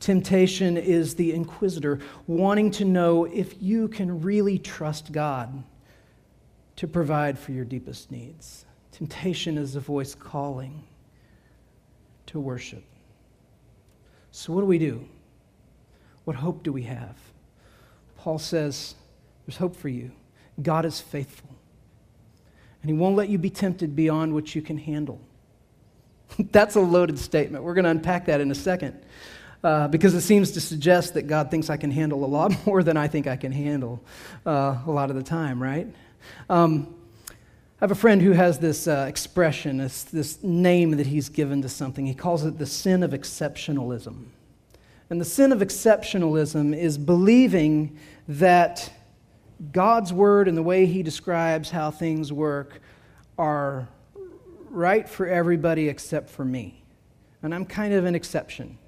Temptation 0.00 0.76
is 0.76 1.14
the 1.14 1.32
inquisitor 1.32 2.00
wanting 2.26 2.72
to 2.72 2.84
know 2.84 3.26
if 3.26 3.54
you 3.62 3.86
can 3.86 4.22
really 4.22 4.58
trust 4.58 5.12
God 5.12 5.62
to 6.74 6.88
provide 6.88 7.38
for 7.38 7.52
your 7.52 7.64
deepest 7.64 8.10
needs. 8.10 8.64
Temptation 8.90 9.56
is 9.56 9.76
a 9.76 9.80
voice 9.80 10.16
calling 10.16 10.82
to 12.26 12.40
worship. 12.40 12.82
So, 14.32 14.52
what 14.52 14.62
do 14.62 14.66
we 14.66 14.80
do? 14.80 15.08
What 16.24 16.34
hope 16.34 16.64
do 16.64 16.72
we 16.72 16.82
have? 16.82 17.16
Paul 18.16 18.40
says, 18.40 18.96
There's 19.46 19.58
hope 19.58 19.76
for 19.76 19.88
you. 19.88 20.10
God 20.60 20.84
is 20.84 21.00
faithful 21.00 21.54
and 22.84 22.90
He 22.90 22.96
won't 22.98 23.16
let 23.16 23.30
you 23.30 23.38
be 23.38 23.48
tempted 23.48 23.96
beyond 23.96 24.34
what 24.34 24.54
you 24.54 24.60
can 24.60 24.76
handle. 24.76 25.18
That's 26.52 26.76
a 26.76 26.80
loaded 26.80 27.18
statement. 27.18 27.64
We're 27.64 27.72
going 27.72 27.84
to 27.84 27.90
unpack 27.90 28.26
that 28.26 28.42
in 28.42 28.50
a 28.50 28.54
second 28.54 29.02
uh, 29.62 29.88
because 29.88 30.12
it 30.12 30.20
seems 30.20 30.50
to 30.50 30.60
suggest 30.60 31.14
that 31.14 31.22
God 31.22 31.50
thinks 31.50 31.70
I 31.70 31.78
can 31.78 31.90
handle 31.90 32.22
a 32.22 32.26
lot 32.26 32.54
more 32.66 32.82
than 32.82 32.98
I 32.98 33.08
think 33.08 33.26
I 33.26 33.36
can 33.36 33.52
handle 33.52 34.02
uh, 34.44 34.76
a 34.86 34.90
lot 34.90 35.08
of 35.08 35.16
the 35.16 35.22
time, 35.22 35.62
right? 35.62 35.86
Um, 36.50 36.94
I 37.30 37.84
have 37.84 37.90
a 37.90 37.94
friend 37.94 38.20
who 38.20 38.32
has 38.32 38.58
this 38.58 38.86
uh, 38.86 39.06
expression, 39.08 39.78
this, 39.78 40.04
this 40.04 40.42
name 40.42 40.90
that 40.98 41.06
he's 41.06 41.30
given 41.30 41.62
to 41.62 41.70
something. 41.70 42.04
He 42.04 42.14
calls 42.14 42.44
it 42.44 42.58
the 42.58 42.66
sin 42.66 43.02
of 43.02 43.12
exceptionalism. 43.12 44.26
And 45.08 45.22
the 45.22 45.24
sin 45.24 45.52
of 45.52 45.60
exceptionalism 45.60 46.76
is 46.76 46.98
believing 46.98 47.98
that 48.28 48.92
God's 49.72 50.12
word 50.12 50.48
and 50.48 50.56
the 50.56 50.62
way 50.62 50.86
he 50.86 51.02
describes 51.02 51.70
how 51.70 51.90
things 51.90 52.32
work 52.32 52.80
are 53.38 53.88
right 54.70 55.08
for 55.08 55.26
everybody 55.26 55.88
except 55.88 56.28
for 56.30 56.44
me. 56.44 56.82
And 57.42 57.54
I'm 57.54 57.64
kind 57.64 57.94
of 57.94 58.04
an 58.04 58.14
exception. 58.14 58.78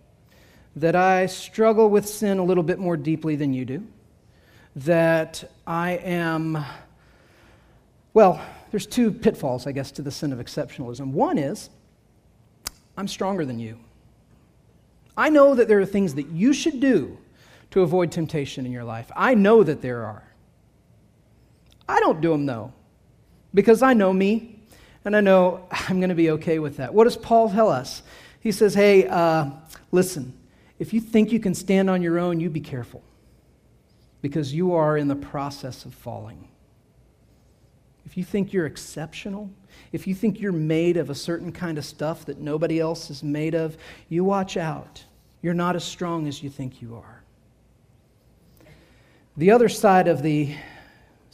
That 0.77 0.97
I 0.97 1.27
struggle 1.27 1.89
with 1.89 2.07
sin 2.07 2.39
a 2.39 2.45
little 2.45 2.63
bit 2.63 2.79
more 2.79 2.97
deeply 2.97 3.37
than 3.37 3.55
you 3.55 3.65
do. 3.65 3.87
That 4.77 5.51
I 5.67 5.93
am, 5.93 6.63
well, 8.13 8.41
there's 8.71 8.87
two 8.87 9.11
pitfalls, 9.11 9.67
I 9.67 9.73
guess, 9.73 9.91
to 9.93 10.03
the 10.03 10.11
sin 10.11 10.33
of 10.33 10.39
exceptionalism. 10.39 11.13
One 11.13 11.39
is, 11.39 11.71
I'm 12.97 13.09
stronger 13.09 13.45
than 13.47 13.59
you. 13.59 13.79
I 15.17 15.31
know 15.31 15.55
that 15.55 15.69
there 15.69 15.81
are 15.81 15.87
things 15.87 16.15
that 16.17 16.29
you 16.29 16.53
should 16.53 16.81
do 16.81 17.17
to 17.71 17.81
avoid 17.81 18.13
temptation 18.13 18.67
in 18.67 18.73
your 18.73 18.85
life. 18.85 19.11
I 19.17 19.35
know 19.35 19.63
that 19.63 19.81
there 19.81 20.05
are. 20.05 20.25
I 21.88 22.00
don't 22.00 22.21
do 22.21 22.31
them 22.31 22.47
though, 22.47 22.73
because 23.55 23.83
I 23.83 23.93
know 23.93 24.12
me 24.12 24.61
and 25.05 25.16
I 25.16 25.21
know 25.21 25.66
I'm 25.71 26.00
going 26.00 26.11
to 26.11 26.14
be 26.14 26.31
okay 26.33 26.59
with 26.59 26.78
that. 26.78 26.93
What 26.93 27.05
does 27.05 27.16
Paul 27.16 27.50
tell 27.50 27.69
us? 27.71 28.02
He 28.40 28.52
says, 28.52 28.75
Hey, 28.75 29.07
uh, 29.07 29.50
listen, 29.93 30.37
if 30.78 30.93
you 30.93 31.00
think 31.00 31.33
you 31.33 31.40
can 31.40 31.55
stand 31.55 31.88
on 31.88 32.02
your 32.02 32.19
own, 32.19 32.40
you 32.40 32.50
be 32.50 32.61
careful 32.61 33.02
because 34.21 34.52
you 34.52 34.75
are 34.75 34.97
in 34.97 35.09
the 35.09 35.16
process 35.16 35.85
of 35.85 35.95
falling. 35.95 36.49
If 38.05 38.16
you 38.16 38.25
think 38.25 38.52
you're 38.52 38.66
exceptional, 38.66 39.50
if 39.93 40.07
you 40.07 40.14
think 40.14 40.40
you're 40.40 40.52
made 40.52 40.97
of 40.97 41.11
a 41.11 41.14
certain 41.14 41.52
kind 41.52 41.78
of 41.78 41.85
stuff 41.85 42.25
that 42.26 42.38
nobody 42.38 42.81
else 42.81 43.11
is 43.11 43.23
made 43.23 43.55
of, 43.55 43.76
you 44.09 44.25
watch 44.25 44.57
out. 44.57 45.05
You're 45.43 45.55
not 45.55 45.76
as 45.76 45.85
strong 45.85 46.26
as 46.26 46.43
you 46.43 46.50
think 46.50 46.81
you 46.81 46.97
are. 46.97 47.23
The 49.37 49.50
other 49.50 49.69
side 49.69 50.09
of 50.09 50.23
the 50.23 50.55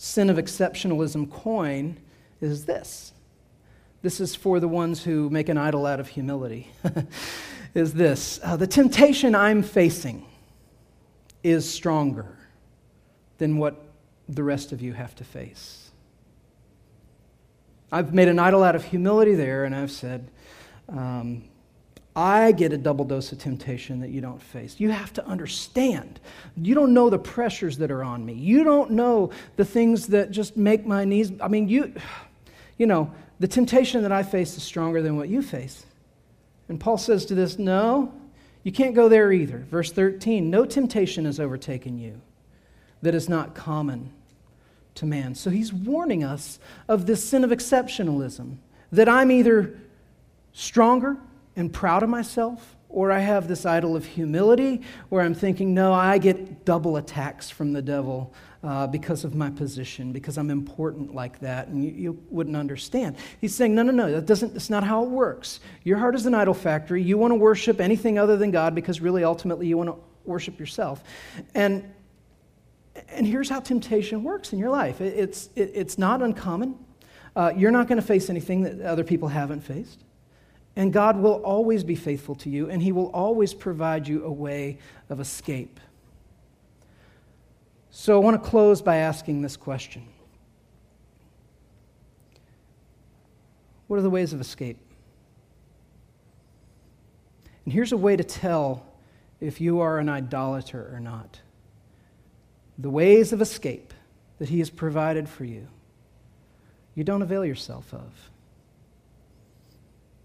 sin 0.02 0.28
of 0.28 0.37
exceptionalism 0.37 1.30
coin 1.30 1.97
is 2.40 2.64
this. 2.64 3.12
This 4.02 4.18
is 4.18 4.35
for 4.35 4.59
the 4.59 4.66
ones 4.66 5.04
who 5.04 5.30
make 5.30 5.49
an 5.49 5.56
idol 5.56 5.87
out 5.87 6.00
of 6.00 6.09
humility. 6.09 6.73
is 7.75 7.94
this 7.94 8.40
uh, 8.42 8.56
the 8.56 8.66
temptation 8.66 9.37
I'm 9.37 9.62
facing 9.62 10.26
is 11.44 11.73
stronger 11.73 12.37
than 13.38 13.59
what 13.59 13.80
the 14.28 14.42
rest 14.42 14.73
of 14.73 14.82
you 14.82 14.92
have 14.92 15.14
to 15.16 15.25
face. 15.25 15.90
I've 17.92 18.12
made 18.12 18.26
an 18.26 18.40
idol 18.40 18.64
out 18.64 18.75
of 18.75 18.82
humility 18.82 19.37
there, 19.37 19.64
and 19.64 19.73
I've 19.73 19.92
said, 19.92 20.28
um, 20.88 21.44
I 22.14 22.52
get 22.52 22.73
a 22.73 22.78
double 22.78 23.04
dose 23.07 23.33
of 23.33 23.38
temptation 23.38 24.00
that 24.00 24.11
you 24.11 24.21
don't 24.21 24.42
face. 24.42 24.78
You 24.78 24.90
have 24.90 25.12
to 25.14 25.26
understand. 25.26 26.21
You 26.57 26.75
don't 26.75 26.92
know 26.92 27.09
the 27.09 27.19
pressures 27.19 27.78
that 27.78 27.90
are 27.90 28.04
on 28.04 28.25
me. 28.25 28.35
You 28.35 28.64
don't 28.64 28.90
know 28.90 29.31
the 29.57 29.64
things 29.64 30.09
that 30.09 30.31
just 30.31 30.57
make 30.57 30.85
my 30.85 31.07
knees. 31.07 31.33
I 31.40 31.49
mean, 31.49 31.69
you, 31.69 31.95
you 32.76 32.87
know, 32.87 33.12
the 33.40 33.49
temptation 33.49 34.02
that 34.02 34.12
I 34.12 34.23
face 34.23 34.57
is 34.57 34.62
stronger 34.62 35.00
than 35.00 35.16
what 35.16 35.31
you 35.31 35.40
face. 35.40 35.87
And 36.69 36.78
Paul 36.78 36.99
says 36.99 37.25
to 37.26 37.35
this, 37.35 37.59
no, 37.59 38.12
you 38.62 38.73
can't 38.73 38.95
go 38.95 39.09
there 39.09 39.33
either. 39.33 39.66
Verse 39.71 39.90
13 39.90 40.50
no 40.50 40.64
temptation 40.64 41.25
has 41.25 41.40
overtaken 41.40 41.99
you 41.99 42.21
that 43.00 43.14
is 43.14 43.28
not 43.28 43.54
common 43.54 44.12
to 44.97 45.07
man. 45.07 45.35
So 45.35 45.50
he's 45.50 45.73
warning 45.73 46.23
us 46.23 46.59
of 46.88 47.07
this 47.07 47.25
sin 47.25 47.42
of 47.42 47.50
exceptionalism 47.50 48.57
that 48.92 49.09
I'm 49.09 49.31
either 49.31 49.78
stronger 50.52 51.16
and 51.56 51.73
proud 51.73 52.02
of 52.02 52.09
myself, 52.09 52.76
or 52.88 53.11
I 53.11 53.21
have 53.21 53.49
this 53.49 53.64
idol 53.64 53.97
of 53.97 54.04
humility 54.04 54.82
where 55.09 55.23
I'm 55.23 55.35
thinking, 55.35 55.75
no, 55.75 55.92
I 55.92 56.18
get 56.18 56.64
double 56.64 56.97
attacks 56.97 57.50
from 57.50 57.73
the 57.73 57.82
devil 57.82 58.35
uh, 58.62 58.87
because 58.87 59.25
of 59.25 59.35
my 59.35 59.50
position, 59.50 60.12
because 60.12 60.38
I'm 60.38 60.50
important 60.50 61.14
like 61.14 61.40
that, 61.40 61.68
and 61.68 61.85
you, 61.85 61.90
you, 61.90 62.23
wouldn't 62.30 62.56
understand. 62.56 63.16
He's 63.40 63.54
saying, 63.54 63.75
no, 63.75 63.82
no, 63.82 63.90
no, 63.90 64.12
that 64.12 64.26
doesn't, 64.26 64.52
that's 64.52 64.71
not 64.71 64.85
how 64.85 65.02
it 65.02 65.11
works. 65.11 65.59
Your 65.82 65.99
heart 65.99 66.14
is 66.14 66.26
an 66.26 66.35
idol 66.35 66.54
factory. 66.54 67.02
You 67.02 67.18
want 67.18 67.32
to 67.32 67.37
worship 67.37 67.80
anything 67.80 68.18
other 68.18 68.37
than 68.37 68.50
God 68.50 68.75
because 68.75 69.00
really, 69.00 69.25
ultimately, 69.25 69.66
you 69.66 69.76
want 69.76 69.90
to 69.90 69.97
worship 70.25 70.61
yourself. 70.61 71.02
And, 71.54 71.92
and 73.09 73.26
here's 73.26 73.49
how 73.49 73.59
temptation 73.61 74.23
works 74.23 74.52
in 74.52 74.59
your 74.59 74.71
life 74.71 75.00
it, 75.00 75.14
it's, 75.18 75.49
it, 75.56 75.73
it's 75.75 75.99
not 75.99 76.23
uncommon. 76.23 76.76
Uh, 77.35 77.52
you're 77.56 77.71
not 77.71 77.88
going 77.88 78.00
to 78.00 78.06
face 78.06 78.28
anything 78.28 78.62
that 78.62 78.80
other 78.82 79.04
people 79.04 79.28
haven't 79.28 79.62
faced. 79.62 80.04
And 80.75 80.93
God 80.93 81.19
will 81.19 81.35
always 81.45 81.85
be 81.85 81.95
faithful 81.95 82.35
to 82.37 82.50
you, 82.50 82.71
and 82.71 82.83
He 82.83 82.93
will 82.93 83.11
always 83.11 83.52
provide 83.52 84.09
you 84.09 84.25
a 84.25 84.33
way 84.33 84.79
of 85.11 85.21
escape. 85.21 85.79
So 87.91 88.17
I 88.17 88.25
want 88.25 88.43
to 88.43 88.49
close 88.49 88.81
by 88.81 88.97
asking 88.97 89.43
this 89.43 89.57
question 89.57 90.07
What 93.87 93.99
are 93.99 94.02
the 94.02 94.11
ways 94.11 94.33
of 94.33 94.41
escape? 94.41 94.79
And 97.64 97.75
here's 97.75 97.93
a 97.93 97.97
way 97.97 98.17
to 98.17 98.25
tell 98.25 98.87
if 99.41 99.61
you 99.61 99.81
are 99.81 99.99
an 99.99 100.09
idolater 100.09 100.91
or 100.93 100.99
not. 100.99 101.41
The 102.79 102.88
ways 102.88 103.35
of 103.35 103.43
escape 103.43 103.93
that 104.38 104.49
He 104.49 104.61
has 104.61 104.71
provided 104.71 105.29
for 105.29 105.45
you, 105.45 105.69
you 106.95 107.05
don't 107.05 107.21
avail 107.21 107.45
yourself 107.45 107.93
of 107.93 108.31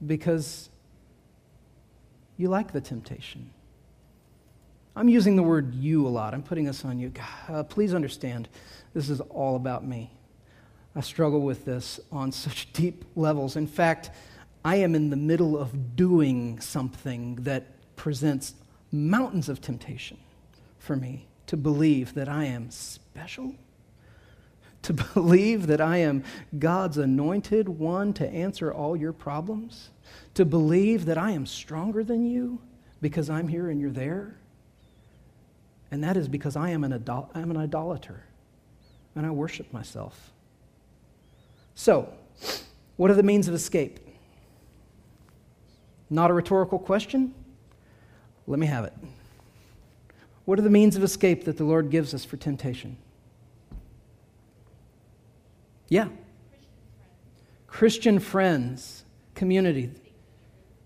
because 0.06 0.70
you 2.38 2.50
like 2.50 2.72
the 2.72 2.82
temptation. 2.82 3.50
I'm 4.96 5.10
using 5.10 5.36
the 5.36 5.44
word 5.44 5.75
you 5.75 6.08
a 6.08 6.10
lot. 6.10 6.34
I'm 6.34 6.44
putting 6.44 6.66
this 6.66 6.84
on 6.84 7.00
you. 7.00 7.12
Uh, 7.48 7.63
please 7.63 7.94
understand, 7.94 8.50
this 8.94 9.10
is 9.10 9.22
all 9.22 9.56
about 9.56 9.86
me. 9.86 10.12
I 10.96 11.01
struggle 11.01 11.42
with 11.42 11.66
this 11.66 12.00
on 12.12 12.32
such 12.44 12.72
deep 12.74 13.06
levels. 13.16 13.56
In 13.56 13.68
fact, 13.68 14.12
I 14.66 14.77
am 14.77 14.96
in 14.96 15.10
the 15.10 15.16
middle 15.16 15.58
of 15.58 15.96
doing 15.96 16.60
something 16.60 17.36
that 17.38 17.96
presents 17.96 18.56
mountains 18.92 19.50
of 19.50 19.62
temptation 19.62 20.18
for 20.80 20.96
me 20.96 21.27
to 21.48 21.58
believe 21.58 22.13
that 22.16 22.27
I 22.27 22.46
am 22.46 22.70
special, 22.72 23.56
to 24.84 24.93
believe 25.13 25.67
that 25.67 25.81
I 25.81 25.98
am 25.98 26.24
God's 26.57 26.98
anointed 26.98 27.69
one 27.69 28.13
to 28.13 28.27
answer 28.27 28.74
all 28.74 28.96
your 28.96 29.13
problems, 29.13 29.89
to 30.34 30.46
believe 30.46 31.05
that 31.05 31.17
I 31.17 31.31
am 31.31 31.46
stronger 31.46 32.03
than 32.03 32.25
you 32.25 32.60
because 33.01 33.29
I'm 33.29 33.48
here 33.48 33.69
and 33.69 33.79
you're 33.79 33.91
there 33.91 34.38
and 35.91 36.03
that 36.03 36.17
is 36.17 36.27
because 36.27 36.55
I 36.55 36.69
am 36.69 36.84
an, 36.84 36.93
idol- 36.93 37.29
I'm 37.34 37.51
an 37.51 37.57
idolater 37.57 38.24
and 39.15 39.25
I 39.25 39.31
worship 39.31 39.72
myself. 39.72 40.31
So, 41.75 42.12
what 42.98 43.12
are 43.12 43.15
the 43.15 43.24
means 43.24 43.48
of 43.48 43.53
escape? 43.53 44.00
Not 46.10 46.31
a 46.31 46.34
rhetorical 46.34 46.79
question? 46.79 47.34
Let 48.48 48.60
me 48.60 48.67
have 48.67 48.86
it. 48.86 48.93
What 50.46 50.57
are 50.57 50.62
the 50.62 50.69
means 50.69 50.96
of 50.96 51.03
escape 51.03 51.46
that 51.46 51.57
the 51.57 51.63
Lord 51.63 51.89
gives 51.89 52.13
us 52.13 52.25
for 52.25 52.38
temptation? 52.38 52.98
Yeah. 55.89 56.08
Christian 57.67 58.20
friends, 58.20 59.03
community. 59.36 59.91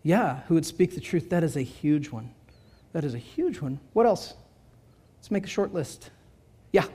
Yeah, 0.03 0.41
who 0.47 0.55
would 0.55 0.65
speak 0.65 0.95
the 0.95 1.01
truth. 1.01 1.29
That 1.29 1.43
is 1.43 1.55
a 1.55 1.61
huge 1.61 2.09
one. 2.09 2.33
That 2.93 3.03
is 3.03 3.13
a 3.13 3.19
huge 3.19 3.61
one. 3.61 3.79
What 3.93 4.05
else? 4.05 4.33
Let's 5.17 5.31
make 5.31 5.45
a 5.45 5.49
short 5.49 5.73
list. 5.73 6.09
Yeah. 6.71 6.85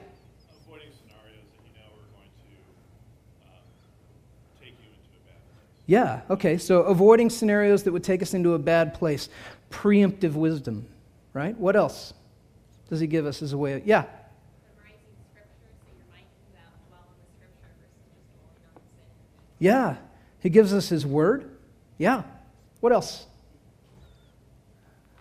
Avoiding 0.67 0.91
scenarios 0.93 1.47
that 1.53 1.65
you 1.65 1.73
know 1.75 1.87
are 1.95 2.09
going 2.17 2.31
to 2.43 3.47
uh, 3.47 3.51
take 4.61 4.75
you 4.81 4.89
into 4.89 5.17
a 5.17 5.31
bad 5.31 5.41
place. 5.55 5.77
Yeah, 5.87 6.21
okay. 6.31 6.59
So 6.59 6.83
avoiding 6.83 7.31
scenarios 7.31 7.85
that 7.85 7.93
would 7.93 8.05
take 8.05 8.23
us 8.23 8.35
into 8.35 8.55
a 8.55 8.59
bad 8.59 8.95
place. 8.95 9.29
Preemptive 9.71 10.33
wisdom, 10.33 10.87
right? 11.33 11.57
What 11.57 11.77
else 11.77 12.13
does 12.89 13.01
he 13.01 13.07
give 13.07 13.27
us 13.27 13.43
as 13.43 13.53
a 13.53 13.59
way 13.59 13.75
of. 13.75 13.87
Yeah. 13.87 14.05
Yeah. 19.59 19.97
He 20.41 20.51
gives 20.51 20.73
us 20.73 20.89
his 20.89 21.07
word. 21.07 21.51
Yeah. 21.99 22.23
What 22.81 22.93
else? 22.93 23.27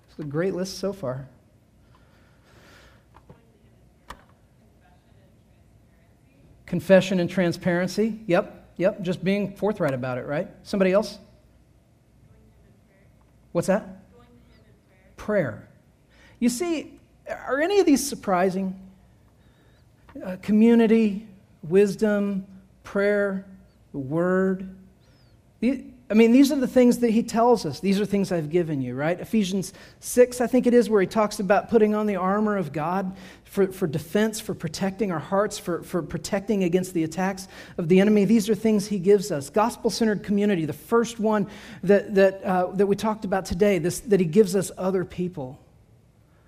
It's 0.10 0.20
a 0.20 0.24
great 0.24 0.54
list 0.54 0.80
so 0.80 0.94
far. 0.94 1.28
Confession 6.66 7.20
and 7.20 7.30
transparency. 7.30 8.20
Yep, 8.28 8.74
yep. 8.78 9.02
Just 9.02 9.24
being 9.24 9.56
forthright 9.56 9.94
about 9.94 10.18
it, 10.18 10.26
right? 10.26 10.50
Somebody 10.64 10.92
else? 10.92 11.20
What's 13.52 13.68
that? 13.68 14.04
Prayer. 15.16 15.68
You 16.40 16.50
see, 16.50 17.00
are 17.30 17.62
any 17.62 17.80
of 17.80 17.86
these 17.86 18.06
surprising? 18.06 18.80
Uh, 20.24 20.38
community, 20.42 21.28
wisdom, 21.64 22.46
prayer, 22.84 23.46
the 23.96 24.00
word. 24.00 24.76
I 25.64 26.14
mean, 26.14 26.34
these 26.34 26.52
are 26.52 26.58
the 26.58 26.68
things 26.68 26.98
that 26.98 27.12
he 27.12 27.24
tells 27.24 27.66
us. 27.66 27.80
These 27.80 28.02
are 28.02 28.06
things 28.06 28.30
I've 28.30 28.50
given 28.50 28.82
you, 28.82 28.94
right? 28.94 29.18
Ephesians 29.18 29.72
6, 30.02 30.42
I 30.42 30.48
think 30.48 30.68
it 30.68 30.74
is, 30.74 30.90
where 30.90 31.00
he 31.00 31.08
talks 31.08 31.40
about 31.40 31.70
putting 31.70 31.96
on 31.96 32.06
the 32.06 32.18
armor 32.18 32.58
of 32.58 32.74
God 32.74 33.16
for, 33.46 33.72
for 33.72 33.88
defense, 33.88 34.42
for 34.42 34.54
protecting 34.54 35.14
our 35.14 35.20
hearts, 35.20 35.58
for, 35.58 35.82
for 35.82 36.04
protecting 36.04 36.66
against 36.66 36.94
the 36.94 37.06
attacks 37.06 37.48
of 37.78 37.88
the 37.88 38.02
enemy. 38.02 38.26
These 38.26 38.50
are 38.50 38.54
things 38.54 38.88
he 38.88 39.00
gives 39.00 39.32
us. 39.32 39.50
Gospel 39.50 39.90
centered 39.90 40.24
community, 40.24 40.66
the 40.66 40.74
first 40.74 41.18
one 41.18 41.48
that, 41.82 42.16
that, 42.16 42.44
uh, 42.44 42.72
that 42.74 42.88
we 42.88 42.98
talked 42.98 43.24
about 43.24 43.46
today, 43.46 43.78
this, 43.80 44.02
that 44.02 44.20
he 44.20 44.26
gives 44.26 44.58
us 44.58 44.72
other 44.78 45.06
people. 45.06 45.58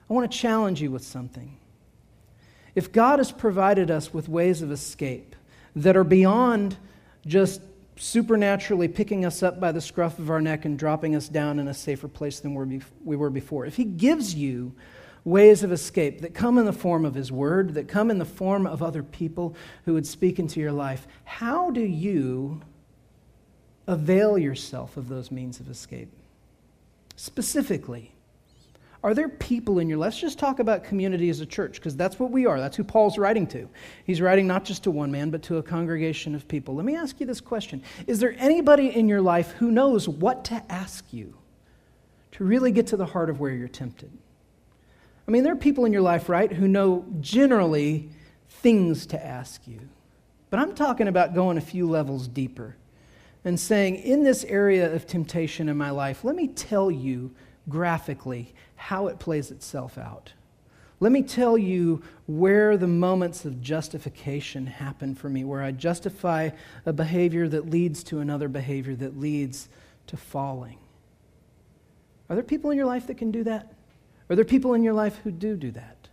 I 0.10 0.14
want 0.14 0.30
to 0.30 0.38
challenge 0.38 0.82
you 0.82 0.92
with 0.92 1.06
something. 1.06 1.58
If 2.76 2.92
God 2.92 3.20
has 3.20 3.32
provided 3.32 3.90
us 3.90 4.14
with 4.14 4.28
ways 4.28 4.62
of 4.62 4.70
escape 4.70 5.34
that 5.78 5.96
are 5.96 6.04
beyond 6.04 6.76
just 7.28 7.62
supernaturally 7.96 8.88
picking 8.88 9.26
us 9.26 9.44
up 9.44 9.60
by 9.60 9.72
the 9.72 9.82
scruff 9.82 10.20
of 10.20 10.30
our 10.30 10.42
neck 10.42 10.66
and 10.66 10.78
dropping 10.78 11.16
us 11.16 11.28
down 11.28 11.60
in 11.60 11.68
a 11.68 11.74
safer 11.74 12.08
place 12.08 12.40
than 12.40 12.54
we 13.04 13.16
were 13.16 13.30
before. 13.30 13.66
If 13.66 13.76
He 13.76 13.84
gives 13.84 14.34
you 14.36 14.74
ways 15.24 15.64
of 15.64 15.72
escape 15.72 16.22
that 16.22 16.34
come 16.34 16.58
in 16.58 16.66
the 16.66 16.74
form 16.74 17.06
of 17.06 17.16
His 17.16 17.32
Word, 17.32 17.74
that 17.74 17.88
come 17.88 18.10
in 18.10 18.18
the 18.18 18.26
form 18.26 18.66
of 18.66 18.82
other 18.82 19.04
people 19.04 19.56
who 19.86 19.94
would 19.94 20.08
speak 20.08 20.40
into 20.40 20.60
your 20.60 20.72
life, 20.72 21.08
how 21.26 21.72
do 21.72 21.82
you 21.82 22.62
avail 23.88 24.38
yourself 24.38 24.96
of 24.96 25.10
those 25.10 25.32
means 25.32 25.60
of 25.60 25.70
escape? 25.70 26.12
Specifically, 27.16 28.14
are 29.08 29.14
there 29.14 29.30
people 29.30 29.80
in 29.80 29.88
your 29.88 29.98
life? 29.98 30.08
Let's 30.08 30.20
just 30.20 30.38
talk 30.38 30.60
about 30.60 30.84
community 30.84 31.30
as 31.30 31.40
a 31.40 31.46
church, 31.46 31.76
because 31.76 31.96
that's 31.96 32.20
what 32.20 32.30
we 32.30 32.46
are. 32.46 32.60
That's 32.60 32.76
who 32.76 32.84
Paul's 32.84 33.18
writing 33.18 33.48
to. 33.48 33.70
He's 34.04 34.20
writing 34.20 34.48
not 34.48 34.66
just 34.66 34.84
to 34.84 34.92
one 34.92 35.14
man, 35.14 35.30
but 35.30 35.42
to 35.44 35.60
a 35.60 35.64
congregation 35.64 36.36
of 36.36 36.46
people. 36.50 36.76
Let 36.76 36.86
me 36.86 36.98
ask 36.98 37.18
you 37.22 37.26
this 37.26 37.40
question 37.40 37.82
Is 38.06 38.20
there 38.20 38.36
anybody 38.38 38.94
in 38.94 39.08
your 39.08 39.22
life 39.22 39.52
who 39.52 39.72
knows 39.72 40.10
what 40.10 40.44
to 40.46 40.62
ask 40.70 41.06
you 41.14 41.34
to 42.34 42.44
really 42.44 42.70
get 42.70 42.88
to 42.88 42.98
the 42.98 43.06
heart 43.06 43.30
of 43.30 43.40
where 43.40 43.52
you're 43.52 43.70
tempted? 43.70 44.12
I 45.26 45.32
mean, 45.32 45.44
there 45.44 45.54
are 45.54 45.58
people 45.58 45.86
in 45.86 45.94
your 45.94 46.02
life, 46.02 46.28
right, 46.28 46.52
who 46.52 46.68
know 46.68 47.06
generally 47.22 48.10
things 48.50 49.06
to 49.06 49.26
ask 49.26 49.66
you. 49.66 49.80
But 50.50 50.60
I'm 50.60 50.76
talking 50.76 51.08
about 51.08 51.34
going 51.34 51.58
a 51.58 51.62
few 51.62 51.90
levels 51.90 52.28
deeper 52.28 52.76
and 53.46 53.58
saying, 53.58 53.96
in 53.96 54.26
this 54.26 54.44
area 54.44 54.94
of 54.94 55.08
temptation 55.08 55.70
in 55.70 55.78
my 55.78 55.92
life, 55.92 56.26
let 56.26 56.36
me 56.36 56.50
tell 56.50 56.92
you 56.92 57.32
graphically 57.70 58.54
how 58.76 59.08
it 59.08 59.20
plays 59.20 59.52
itself 59.52 59.98
out. 59.98 60.34
Let 61.00 61.12
me 61.12 61.22
tell 61.22 61.58
you 61.58 62.02
where 62.26 62.76
the 62.76 62.88
moments 62.88 63.46
of 63.46 63.62
justification 63.62 64.66
happen 64.66 65.14
for 65.14 65.30
me, 65.30 65.44
where 65.44 65.62
I 65.62 65.72
justify 65.72 66.50
a 66.86 66.94
behavior 66.94 67.48
that 67.50 67.70
leads 67.70 68.04
to 68.06 68.20
another 68.20 68.48
behavior 68.48 68.96
that 68.96 69.20
leads 69.20 69.70
to 70.08 70.18
falling. 70.18 70.80
Are 72.30 72.36
there 72.36 72.44
people 72.44 72.72
in 72.72 72.78
your 72.78 72.88
life 72.88 73.08
that 73.08 73.18
can 73.18 73.32
do 73.32 73.44
that? 73.44 73.74
Are 74.30 74.36
there 74.36 74.46
people 74.46 74.74
in 74.74 74.84
your 74.84 74.94
life 74.94 75.20
who 75.24 75.32
do 75.32 75.56
do 75.56 75.72
that? 75.72 76.08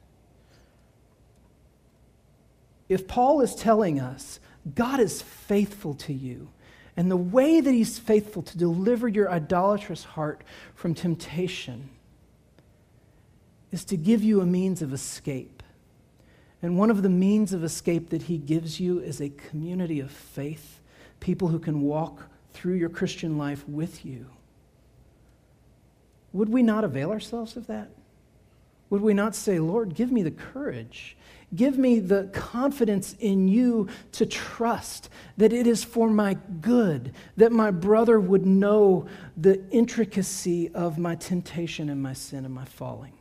If 2.89 3.09
Paul 3.09 3.41
is 3.41 3.55
telling 3.55 3.99
us 3.99 4.39
God 4.75 5.01
is 5.01 5.23
faithful 5.23 5.95
to 5.95 6.13
you, 6.13 6.49
and 6.97 7.11
the 7.11 7.17
way 7.17 7.61
that 7.61 7.73
he's 7.73 7.99
faithful 7.99 8.43
to 8.43 8.59
deliver 8.59 9.09
your 9.09 9.31
idolatrous 9.31 10.05
heart 10.05 10.43
from 10.75 10.95
temptation 10.95 11.91
is 13.73 13.85
to 13.87 13.97
give 13.97 14.23
you 14.23 14.41
a 14.41 14.47
means 14.47 14.83
of 14.83 14.93
escape. 14.93 15.63
And 16.63 16.79
one 16.79 16.91
of 16.91 17.03
the 17.03 17.09
means 17.09 17.53
of 17.53 17.65
escape 17.65 18.11
that 18.11 18.23
he 18.23 18.39
gives 18.39 18.79
you 18.79 19.01
is 19.01 19.21
a 19.21 19.31
community 19.31 19.99
of 19.99 20.11
faith, 20.11 20.81
people 21.19 21.49
who 21.49 21.59
can 21.59 21.83
walk 21.83 22.23
through 22.53 22.75
your 22.75 22.89
Christian 22.89 23.37
life 23.37 23.69
with 23.69 24.07
you. 24.07 24.27
Would 26.33 26.49
we 26.49 26.63
not 26.63 26.85
avail 26.85 27.11
ourselves 27.11 27.57
of 27.57 27.67
that? 27.67 27.91
Would 28.91 29.03
we 29.03 29.15
not 29.15 29.35
say, 29.35 29.59
Lord, 29.59 29.95
give 29.95 30.13
me 30.13 30.23
the 30.23 30.31
courage, 30.31 31.17
give 31.55 31.79
me 31.79 31.99
the 31.99 32.31
confidence 32.33 33.15
in 33.19 33.49
you 33.49 33.89
to 34.13 34.27
trust 34.27 35.09
that 35.37 35.53
it 35.53 35.67
is 35.67 35.85
for 35.85 36.09
my 36.09 36.35
good, 36.61 37.13
that 37.37 37.53
my 37.53 37.71
brother 37.71 38.21
would 38.21 38.47
know 38.47 39.07
the 39.37 39.63
intricacy 39.71 40.71
of 40.71 40.99
my 40.99 41.15
temptation 41.15 41.89
and 41.89 42.03
my 42.03 42.13
sin 42.13 42.45
and 42.45 42.55
my 42.55 42.65
falling? 42.65 43.13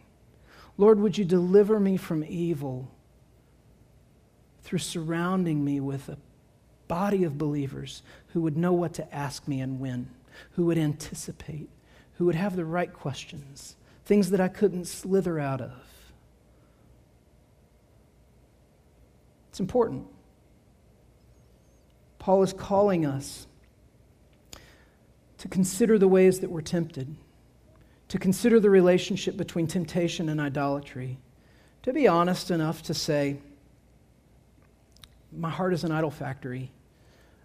Lord, 0.78 1.00
would 1.00 1.18
you 1.18 1.26
deliver 1.26 1.80
me 1.80 1.98
from 1.98 2.24
evil 2.24 2.90
through 4.64 4.80
surrounding 4.80 5.64
me 5.64 5.80
with 5.80 6.10
a 6.10 6.18
body 6.88 7.24
of 7.24 7.38
believers 7.38 8.02
who 8.30 8.42
would 8.42 8.58
know 8.58 8.74
what 8.74 8.94
to 8.96 9.16
ask 9.16 9.48
me 9.48 9.62
and 9.62 9.80
when, 9.80 10.10
who 10.52 10.66
would 10.66 10.78
anticipate, 10.78 11.70
who 12.18 12.26
would 12.26 12.36
have 12.36 12.56
the 12.56 12.66
right 12.66 12.92
questions, 12.92 13.76
things 14.06 14.30
that 14.32 14.42
I 14.42 14.48
couldn't 14.48 14.86
slither 14.86 15.40
out 15.40 15.62
of. 15.62 15.72
It's 19.54 19.60
important. 19.60 20.08
Paul 22.18 22.42
is 22.42 22.54
calling 22.54 23.06
us 23.06 23.46
to 25.38 25.48
consider 25.48 26.00
the 26.00 26.08
ways 26.08 26.40
that 26.40 26.50
we're 26.50 26.62
tempted, 26.62 27.16
to 28.08 28.18
consider 28.18 28.60
the 28.60 28.72
relationship 28.72 29.38
between 29.38 29.68
temptation 29.68 30.28
and 30.28 30.42
idolatry, 30.42 31.20
to 31.84 31.94
be 31.94 32.08
honest 32.08 32.50
enough 32.50 32.82
to 32.82 32.96
say, 32.96 33.38
My 35.32 35.52
heart 35.52 35.76
is 35.76 35.84
an 35.84 35.92
idol 35.92 36.10
factory. 36.10 36.72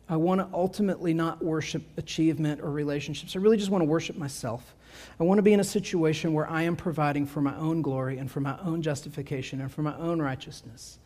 I 0.09 0.17
want 0.17 0.41
to 0.41 0.49
ultimately 0.57 1.13
not 1.13 1.45
worship 1.45 1.83
achievement 1.99 2.63
or 2.63 2.71
relationships. 2.71 3.37
I 3.37 3.41
really 3.41 3.59
just 3.59 3.69
want 3.69 3.83
to 3.83 3.87
worship 3.87 4.17
myself. 4.17 4.75
I 5.21 5.25
want 5.25 5.37
to 5.37 5.43
be 5.43 5.53
in 5.53 5.61
a 5.61 5.65
situation 5.65 6.33
where 6.33 6.49
I 6.49 6.63
am 6.63 6.75
providing 6.75 7.27
for 7.27 7.43
my 7.43 7.55
own 7.57 7.83
glory 7.83 8.17
and 8.17 8.31
for 8.31 8.41
my 8.41 8.59
own 8.63 8.81
justification 8.81 9.61
and 9.61 9.71
for 9.71 9.83
my 9.83 9.95
own 9.99 10.23
righteousness, 10.23 10.99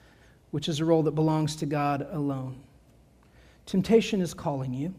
which 0.52 0.68
is 0.68 0.78
a 0.78 0.84
role 0.84 1.02
that 1.02 1.16
belongs 1.16 1.56
to 1.56 1.66
God 1.66 2.06
alone. 2.12 2.62
Temptation 3.66 4.20
is 4.20 4.32
calling 4.32 4.72
you. 4.72 4.94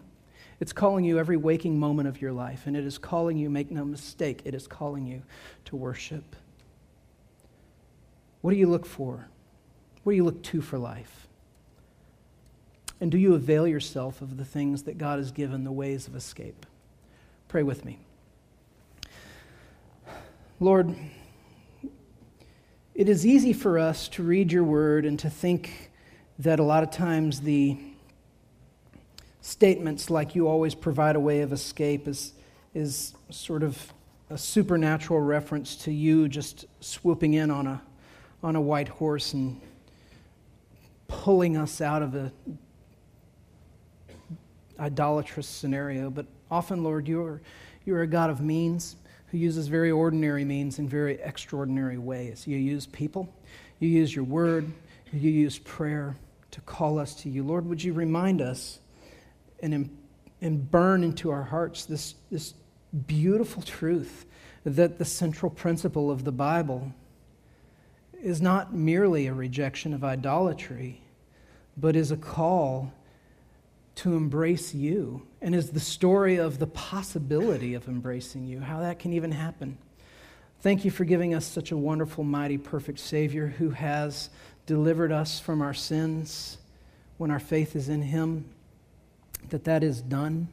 It's 0.60 0.74
calling 0.74 1.06
you 1.06 1.18
every 1.20 1.38
waking 1.38 1.80
moment 1.80 2.08
of 2.08 2.22
your 2.22 2.32
life, 2.32 2.68
and 2.68 2.76
it 2.76 2.86
is 2.86 2.98
calling 2.98 3.38
you, 3.38 3.50
make 3.50 3.72
no 3.72 3.86
mistake, 3.86 4.42
it 4.46 4.54
is 4.54 4.68
calling 4.68 5.06
you 5.06 5.24
to 5.66 5.76
worship. 5.76 6.36
What 8.42 8.52
do 8.52 8.58
you 8.58 8.68
look 8.68 8.86
for? 8.86 9.28
What 10.04 10.14
do 10.14 10.16
you 10.16 10.24
look 10.24 10.44
to 10.44 10.62
for 10.62 10.78
life? 10.78 11.28
And 13.00 13.12
do 13.12 13.18
you 13.18 13.36
avail 13.36 13.68
yourself 13.68 14.22
of 14.22 14.38
the 14.38 14.46
things 14.46 14.84
that 14.84 14.98
God 14.98 15.20
has 15.20 15.32
given, 15.32 15.64
the 15.64 15.72
ways 15.72 16.08
of 16.08 16.16
escape? 16.16 16.66
Pray 17.48 17.64
with 17.64 17.84
me. 17.84 18.00
Lord, 20.60 20.96
it 22.96 23.10
is 23.10 23.26
easy 23.26 23.54
for 23.54 23.80
us 23.80 24.08
to 24.08 24.22
read 24.22 24.52
your 24.52 24.64
word 24.64 25.06
and 25.06 25.18
to 25.20 25.30
think 25.30 25.92
that 26.38 26.60
a 26.60 26.64
lot 26.64 26.84
of 26.84 26.92
times 26.92 27.42
the 27.42 27.78
statements 29.42 30.12
like 30.12 30.36
you 30.36 30.48
always 30.48 30.76
provide 30.76 31.16
a 31.16 31.20
way 31.20 31.42
of 31.42 31.52
escape 31.52 32.08
is, 32.08 32.34
is 32.76 33.16
sort 33.32 33.64
of 33.64 33.92
a 34.30 34.38
supernatural 34.38 35.20
reference 35.20 35.76
to 35.76 35.92
you 35.92 36.28
just 36.28 36.66
swooping 36.82 37.34
in 37.34 37.50
on 37.50 37.66
a, 37.66 37.82
on 38.44 38.56
a 38.56 38.62
white 38.62 38.88
horse 38.88 39.34
and 39.34 39.60
pulling 41.08 41.58
us 41.58 41.82
out 41.82 42.04
of 42.04 42.14
a 42.16 42.32
idolatrous 44.80 45.48
scenario, 45.48 46.10
but 46.10 46.26
often, 46.52 46.84
Lord, 46.84 47.08
you're, 47.08 47.42
you're 47.86 48.02
a 48.02 48.08
God 48.08 48.30
of 48.30 48.42
means 48.42 48.96
who 49.34 49.40
uses 49.40 49.68
very 49.68 49.90
ordinary 49.90 50.46
means 50.46 50.78
in 50.78 50.88
very 50.88 51.20
extraordinary 51.20 51.98
ways. 51.98 52.46
You 52.46 52.56
use 52.56 52.86
people, 52.86 53.28
you 53.80 53.90
use 53.90 54.16
your 54.16 54.26
word, 54.26 54.72
you 55.12 55.32
use 55.32 55.58
prayer 55.58 56.16
to 56.52 56.62
call 56.62 57.00
us 57.00 57.16
to 57.24 57.30
you. 57.30 57.44
Lord, 57.44 57.66
would 57.66 57.84
you 57.84 57.94
remind 57.94 58.44
us 58.44 58.80
and, 59.64 59.90
and 60.40 60.70
burn 60.70 61.04
into 61.04 61.32
our 61.32 61.42
hearts 61.42 61.86
this, 61.86 62.14
this 62.30 62.54
beautiful 63.08 63.64
truth 63.64 64.28
that 64.66 65.00
the 65.00 65.06
central 65.06 65.50
principle 65.50 66.12
of 66.12 66.26
the 66.26 66.32
Bible 66.32 66.94
is 68.22 68.40
not 68.40 68.76
merely 68.76 69.26
a 69.26 69.34
rejection 69.34 69.96
of 69.96 70.04
idolatry, 70.04 71.02
but 71.76 71.96
is 71.96 72.12
a 72.12 72.18
call 72.18 72.94
to 73.96 74.16
embrace 74.16 74.76
you 74.76 75.26
and 75.44 75.54
is 75.54 75.72
the 75.72 75.80
story 75.80 76.38
of 76.38 76.58
the 76.58 76.68
possibility 76.68 77.74
of 77.74 77.90
embracing 77.90 78.48
you, 78.48 78.62
how 78.62 78.80
that 78.80 78.98
can 78.98 79.12
even 79.12 79.34
happen. 79.34 79.78
Thank 80.62 80.86
you 80.86 80.90
for 80.90 81.04
giving 81.04 81.36
us 81.36 81.46
such 81.46 81.72
a 81.72 81.78
wonderful, 81.78 82.24
mighty, 82.24 82.58
perfect 82.58 83.00
Savior 83.00 83.48
who 83.48 83.72
has 83.72 84.30
delivered 84.66 85.12
us 85.12 85.42
from 85.42 85.62
our 85.62 85.74
sins 85.74 86.58
when 87.18 87.30
our 87.30 87.42
faith 87.42 87.76
is 87.76 87.90
in 87.90 88.02
Him, 88.02 88.46
that 89.50 89.66
that 89.66 89.84
is 89.84 90.02
done. 90.02 90.48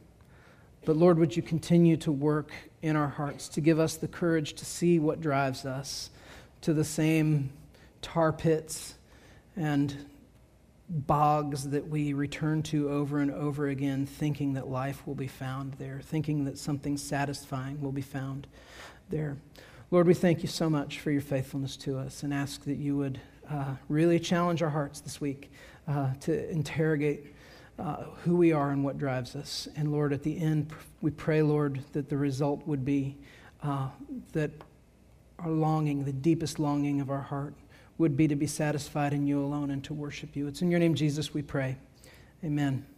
But 0.83 0.97
Lord, 0.97 1.17
would 1.19 1.37
you 1.37 1.41
continue 1.41 1.95
to 1.97 2.11
work 2.11 2.51
in 2.81 2.97
our 2.97 3.07
hearts 3.07 3.47
to 3.49 3.61
give 3.61 3.79
us 3.79 3.95
the 3.95 4.09
courage 4.09 4.55
to 4.55 4.65
see 4.65 4.99
what 4.99 5.21
drives 5.21 5.65
us 5.65 6.09
to 6.61 6.73
the 6.73 6.83
same 6.83 7.53
tar 8.01 8.33
pits 8.33 8.95
and 9.55 10.05
bogs 10.91 11.69
that 11.69 11.87
we 11.87 12.11
return 12.11 12.61
to 12.61 12.89
over 12.89 13.19
and 13.19 13.31
over 13.31 13.69
again, 13.69 14.05
thinking 14.05 14.53
that 14.53 14.67
life 14.67 15.07
will 15.07 15.15
be 15.15 15.27
found 15.27 15.73
there, 15.75 16.01
thinking 16.03 16.43
that 16.43 16.57
something 16.57 16.97
satisfying 16.97 17.79
will 17.81 17.93
be 17.93 18.01
found 18.01 18.45
there. 19.09 19.37
Lord, 19.89 20.05
we 20.05 20.13
thank 20.13 20.41
you 20.41 20.49
so 20.49 20.69
much 20.69 20.99
for 20.99 21.11
your 21.11 21.21
faithfulness 21.21 21.77
to 21.77 21.97
us 21.97 22.23
and 22.23 22.33
ask 22.33 22.65
that 22.65 22.77
you 22.77 22.97
would 22.97 23.21
uh, 23.49 23.75
really 23.87 24.19
challenge 24.19 24.61
our 24.61 24.69
hearts 24.69 24.99
this 24.99 25.21
week 25.21 25.49
uh, 25.87 26.13
to 26.21 26.49
interrogate 26.49 27.35
uh, 27.79 28.03
who 28.23 28.35
we 28.35 28.51
are 28.51 28.71
and 28.71 28.83
what 28.83 28.97
drives 28.97 29.35
us. 29.35 29.69
And 29.75 29.91
Lord, 29.91 30.11
at 30.13 30.23
the 30.23 30.37
end, 30.37 30.71
we 31.01 31.11
pray, 31.11 31.41
Lord, 31.41 31.79
that 31.93 32.09
the 32.09 32.17
result 32.17 32.67
would 32.67 32.83
be 32.83 33.17
uh, 33.63 33.89
that 34.33 34.51
our 35.39 35.49
longing, 35.49 36.03
the 36.03 36.13
deepest 36.13 36.59
longing 36.59 37.01
of 37.01 37.09
our 37.09 37.21
heart, 37.21 37.53
would 38.01 38.17
be 38.17 38.27
to 38.27 38.35
be 38.35 38.47
satisfied 38.47 39.13
in 39.13 39.27
you 39.27 39.39
alone 39.39 39.69
and 39.69 39.83
to 39.83 39.93
worship 39.93 40.35
you. 40.35 40.47
It's 40.47 40.61
in 40.61 40.71
your 40.71 40.79
name, 40.79 40.95
Jesus, 40.95 41.33
we 41.33 41.41
pray. 41.41 41.77
Amen. 42.43 42.90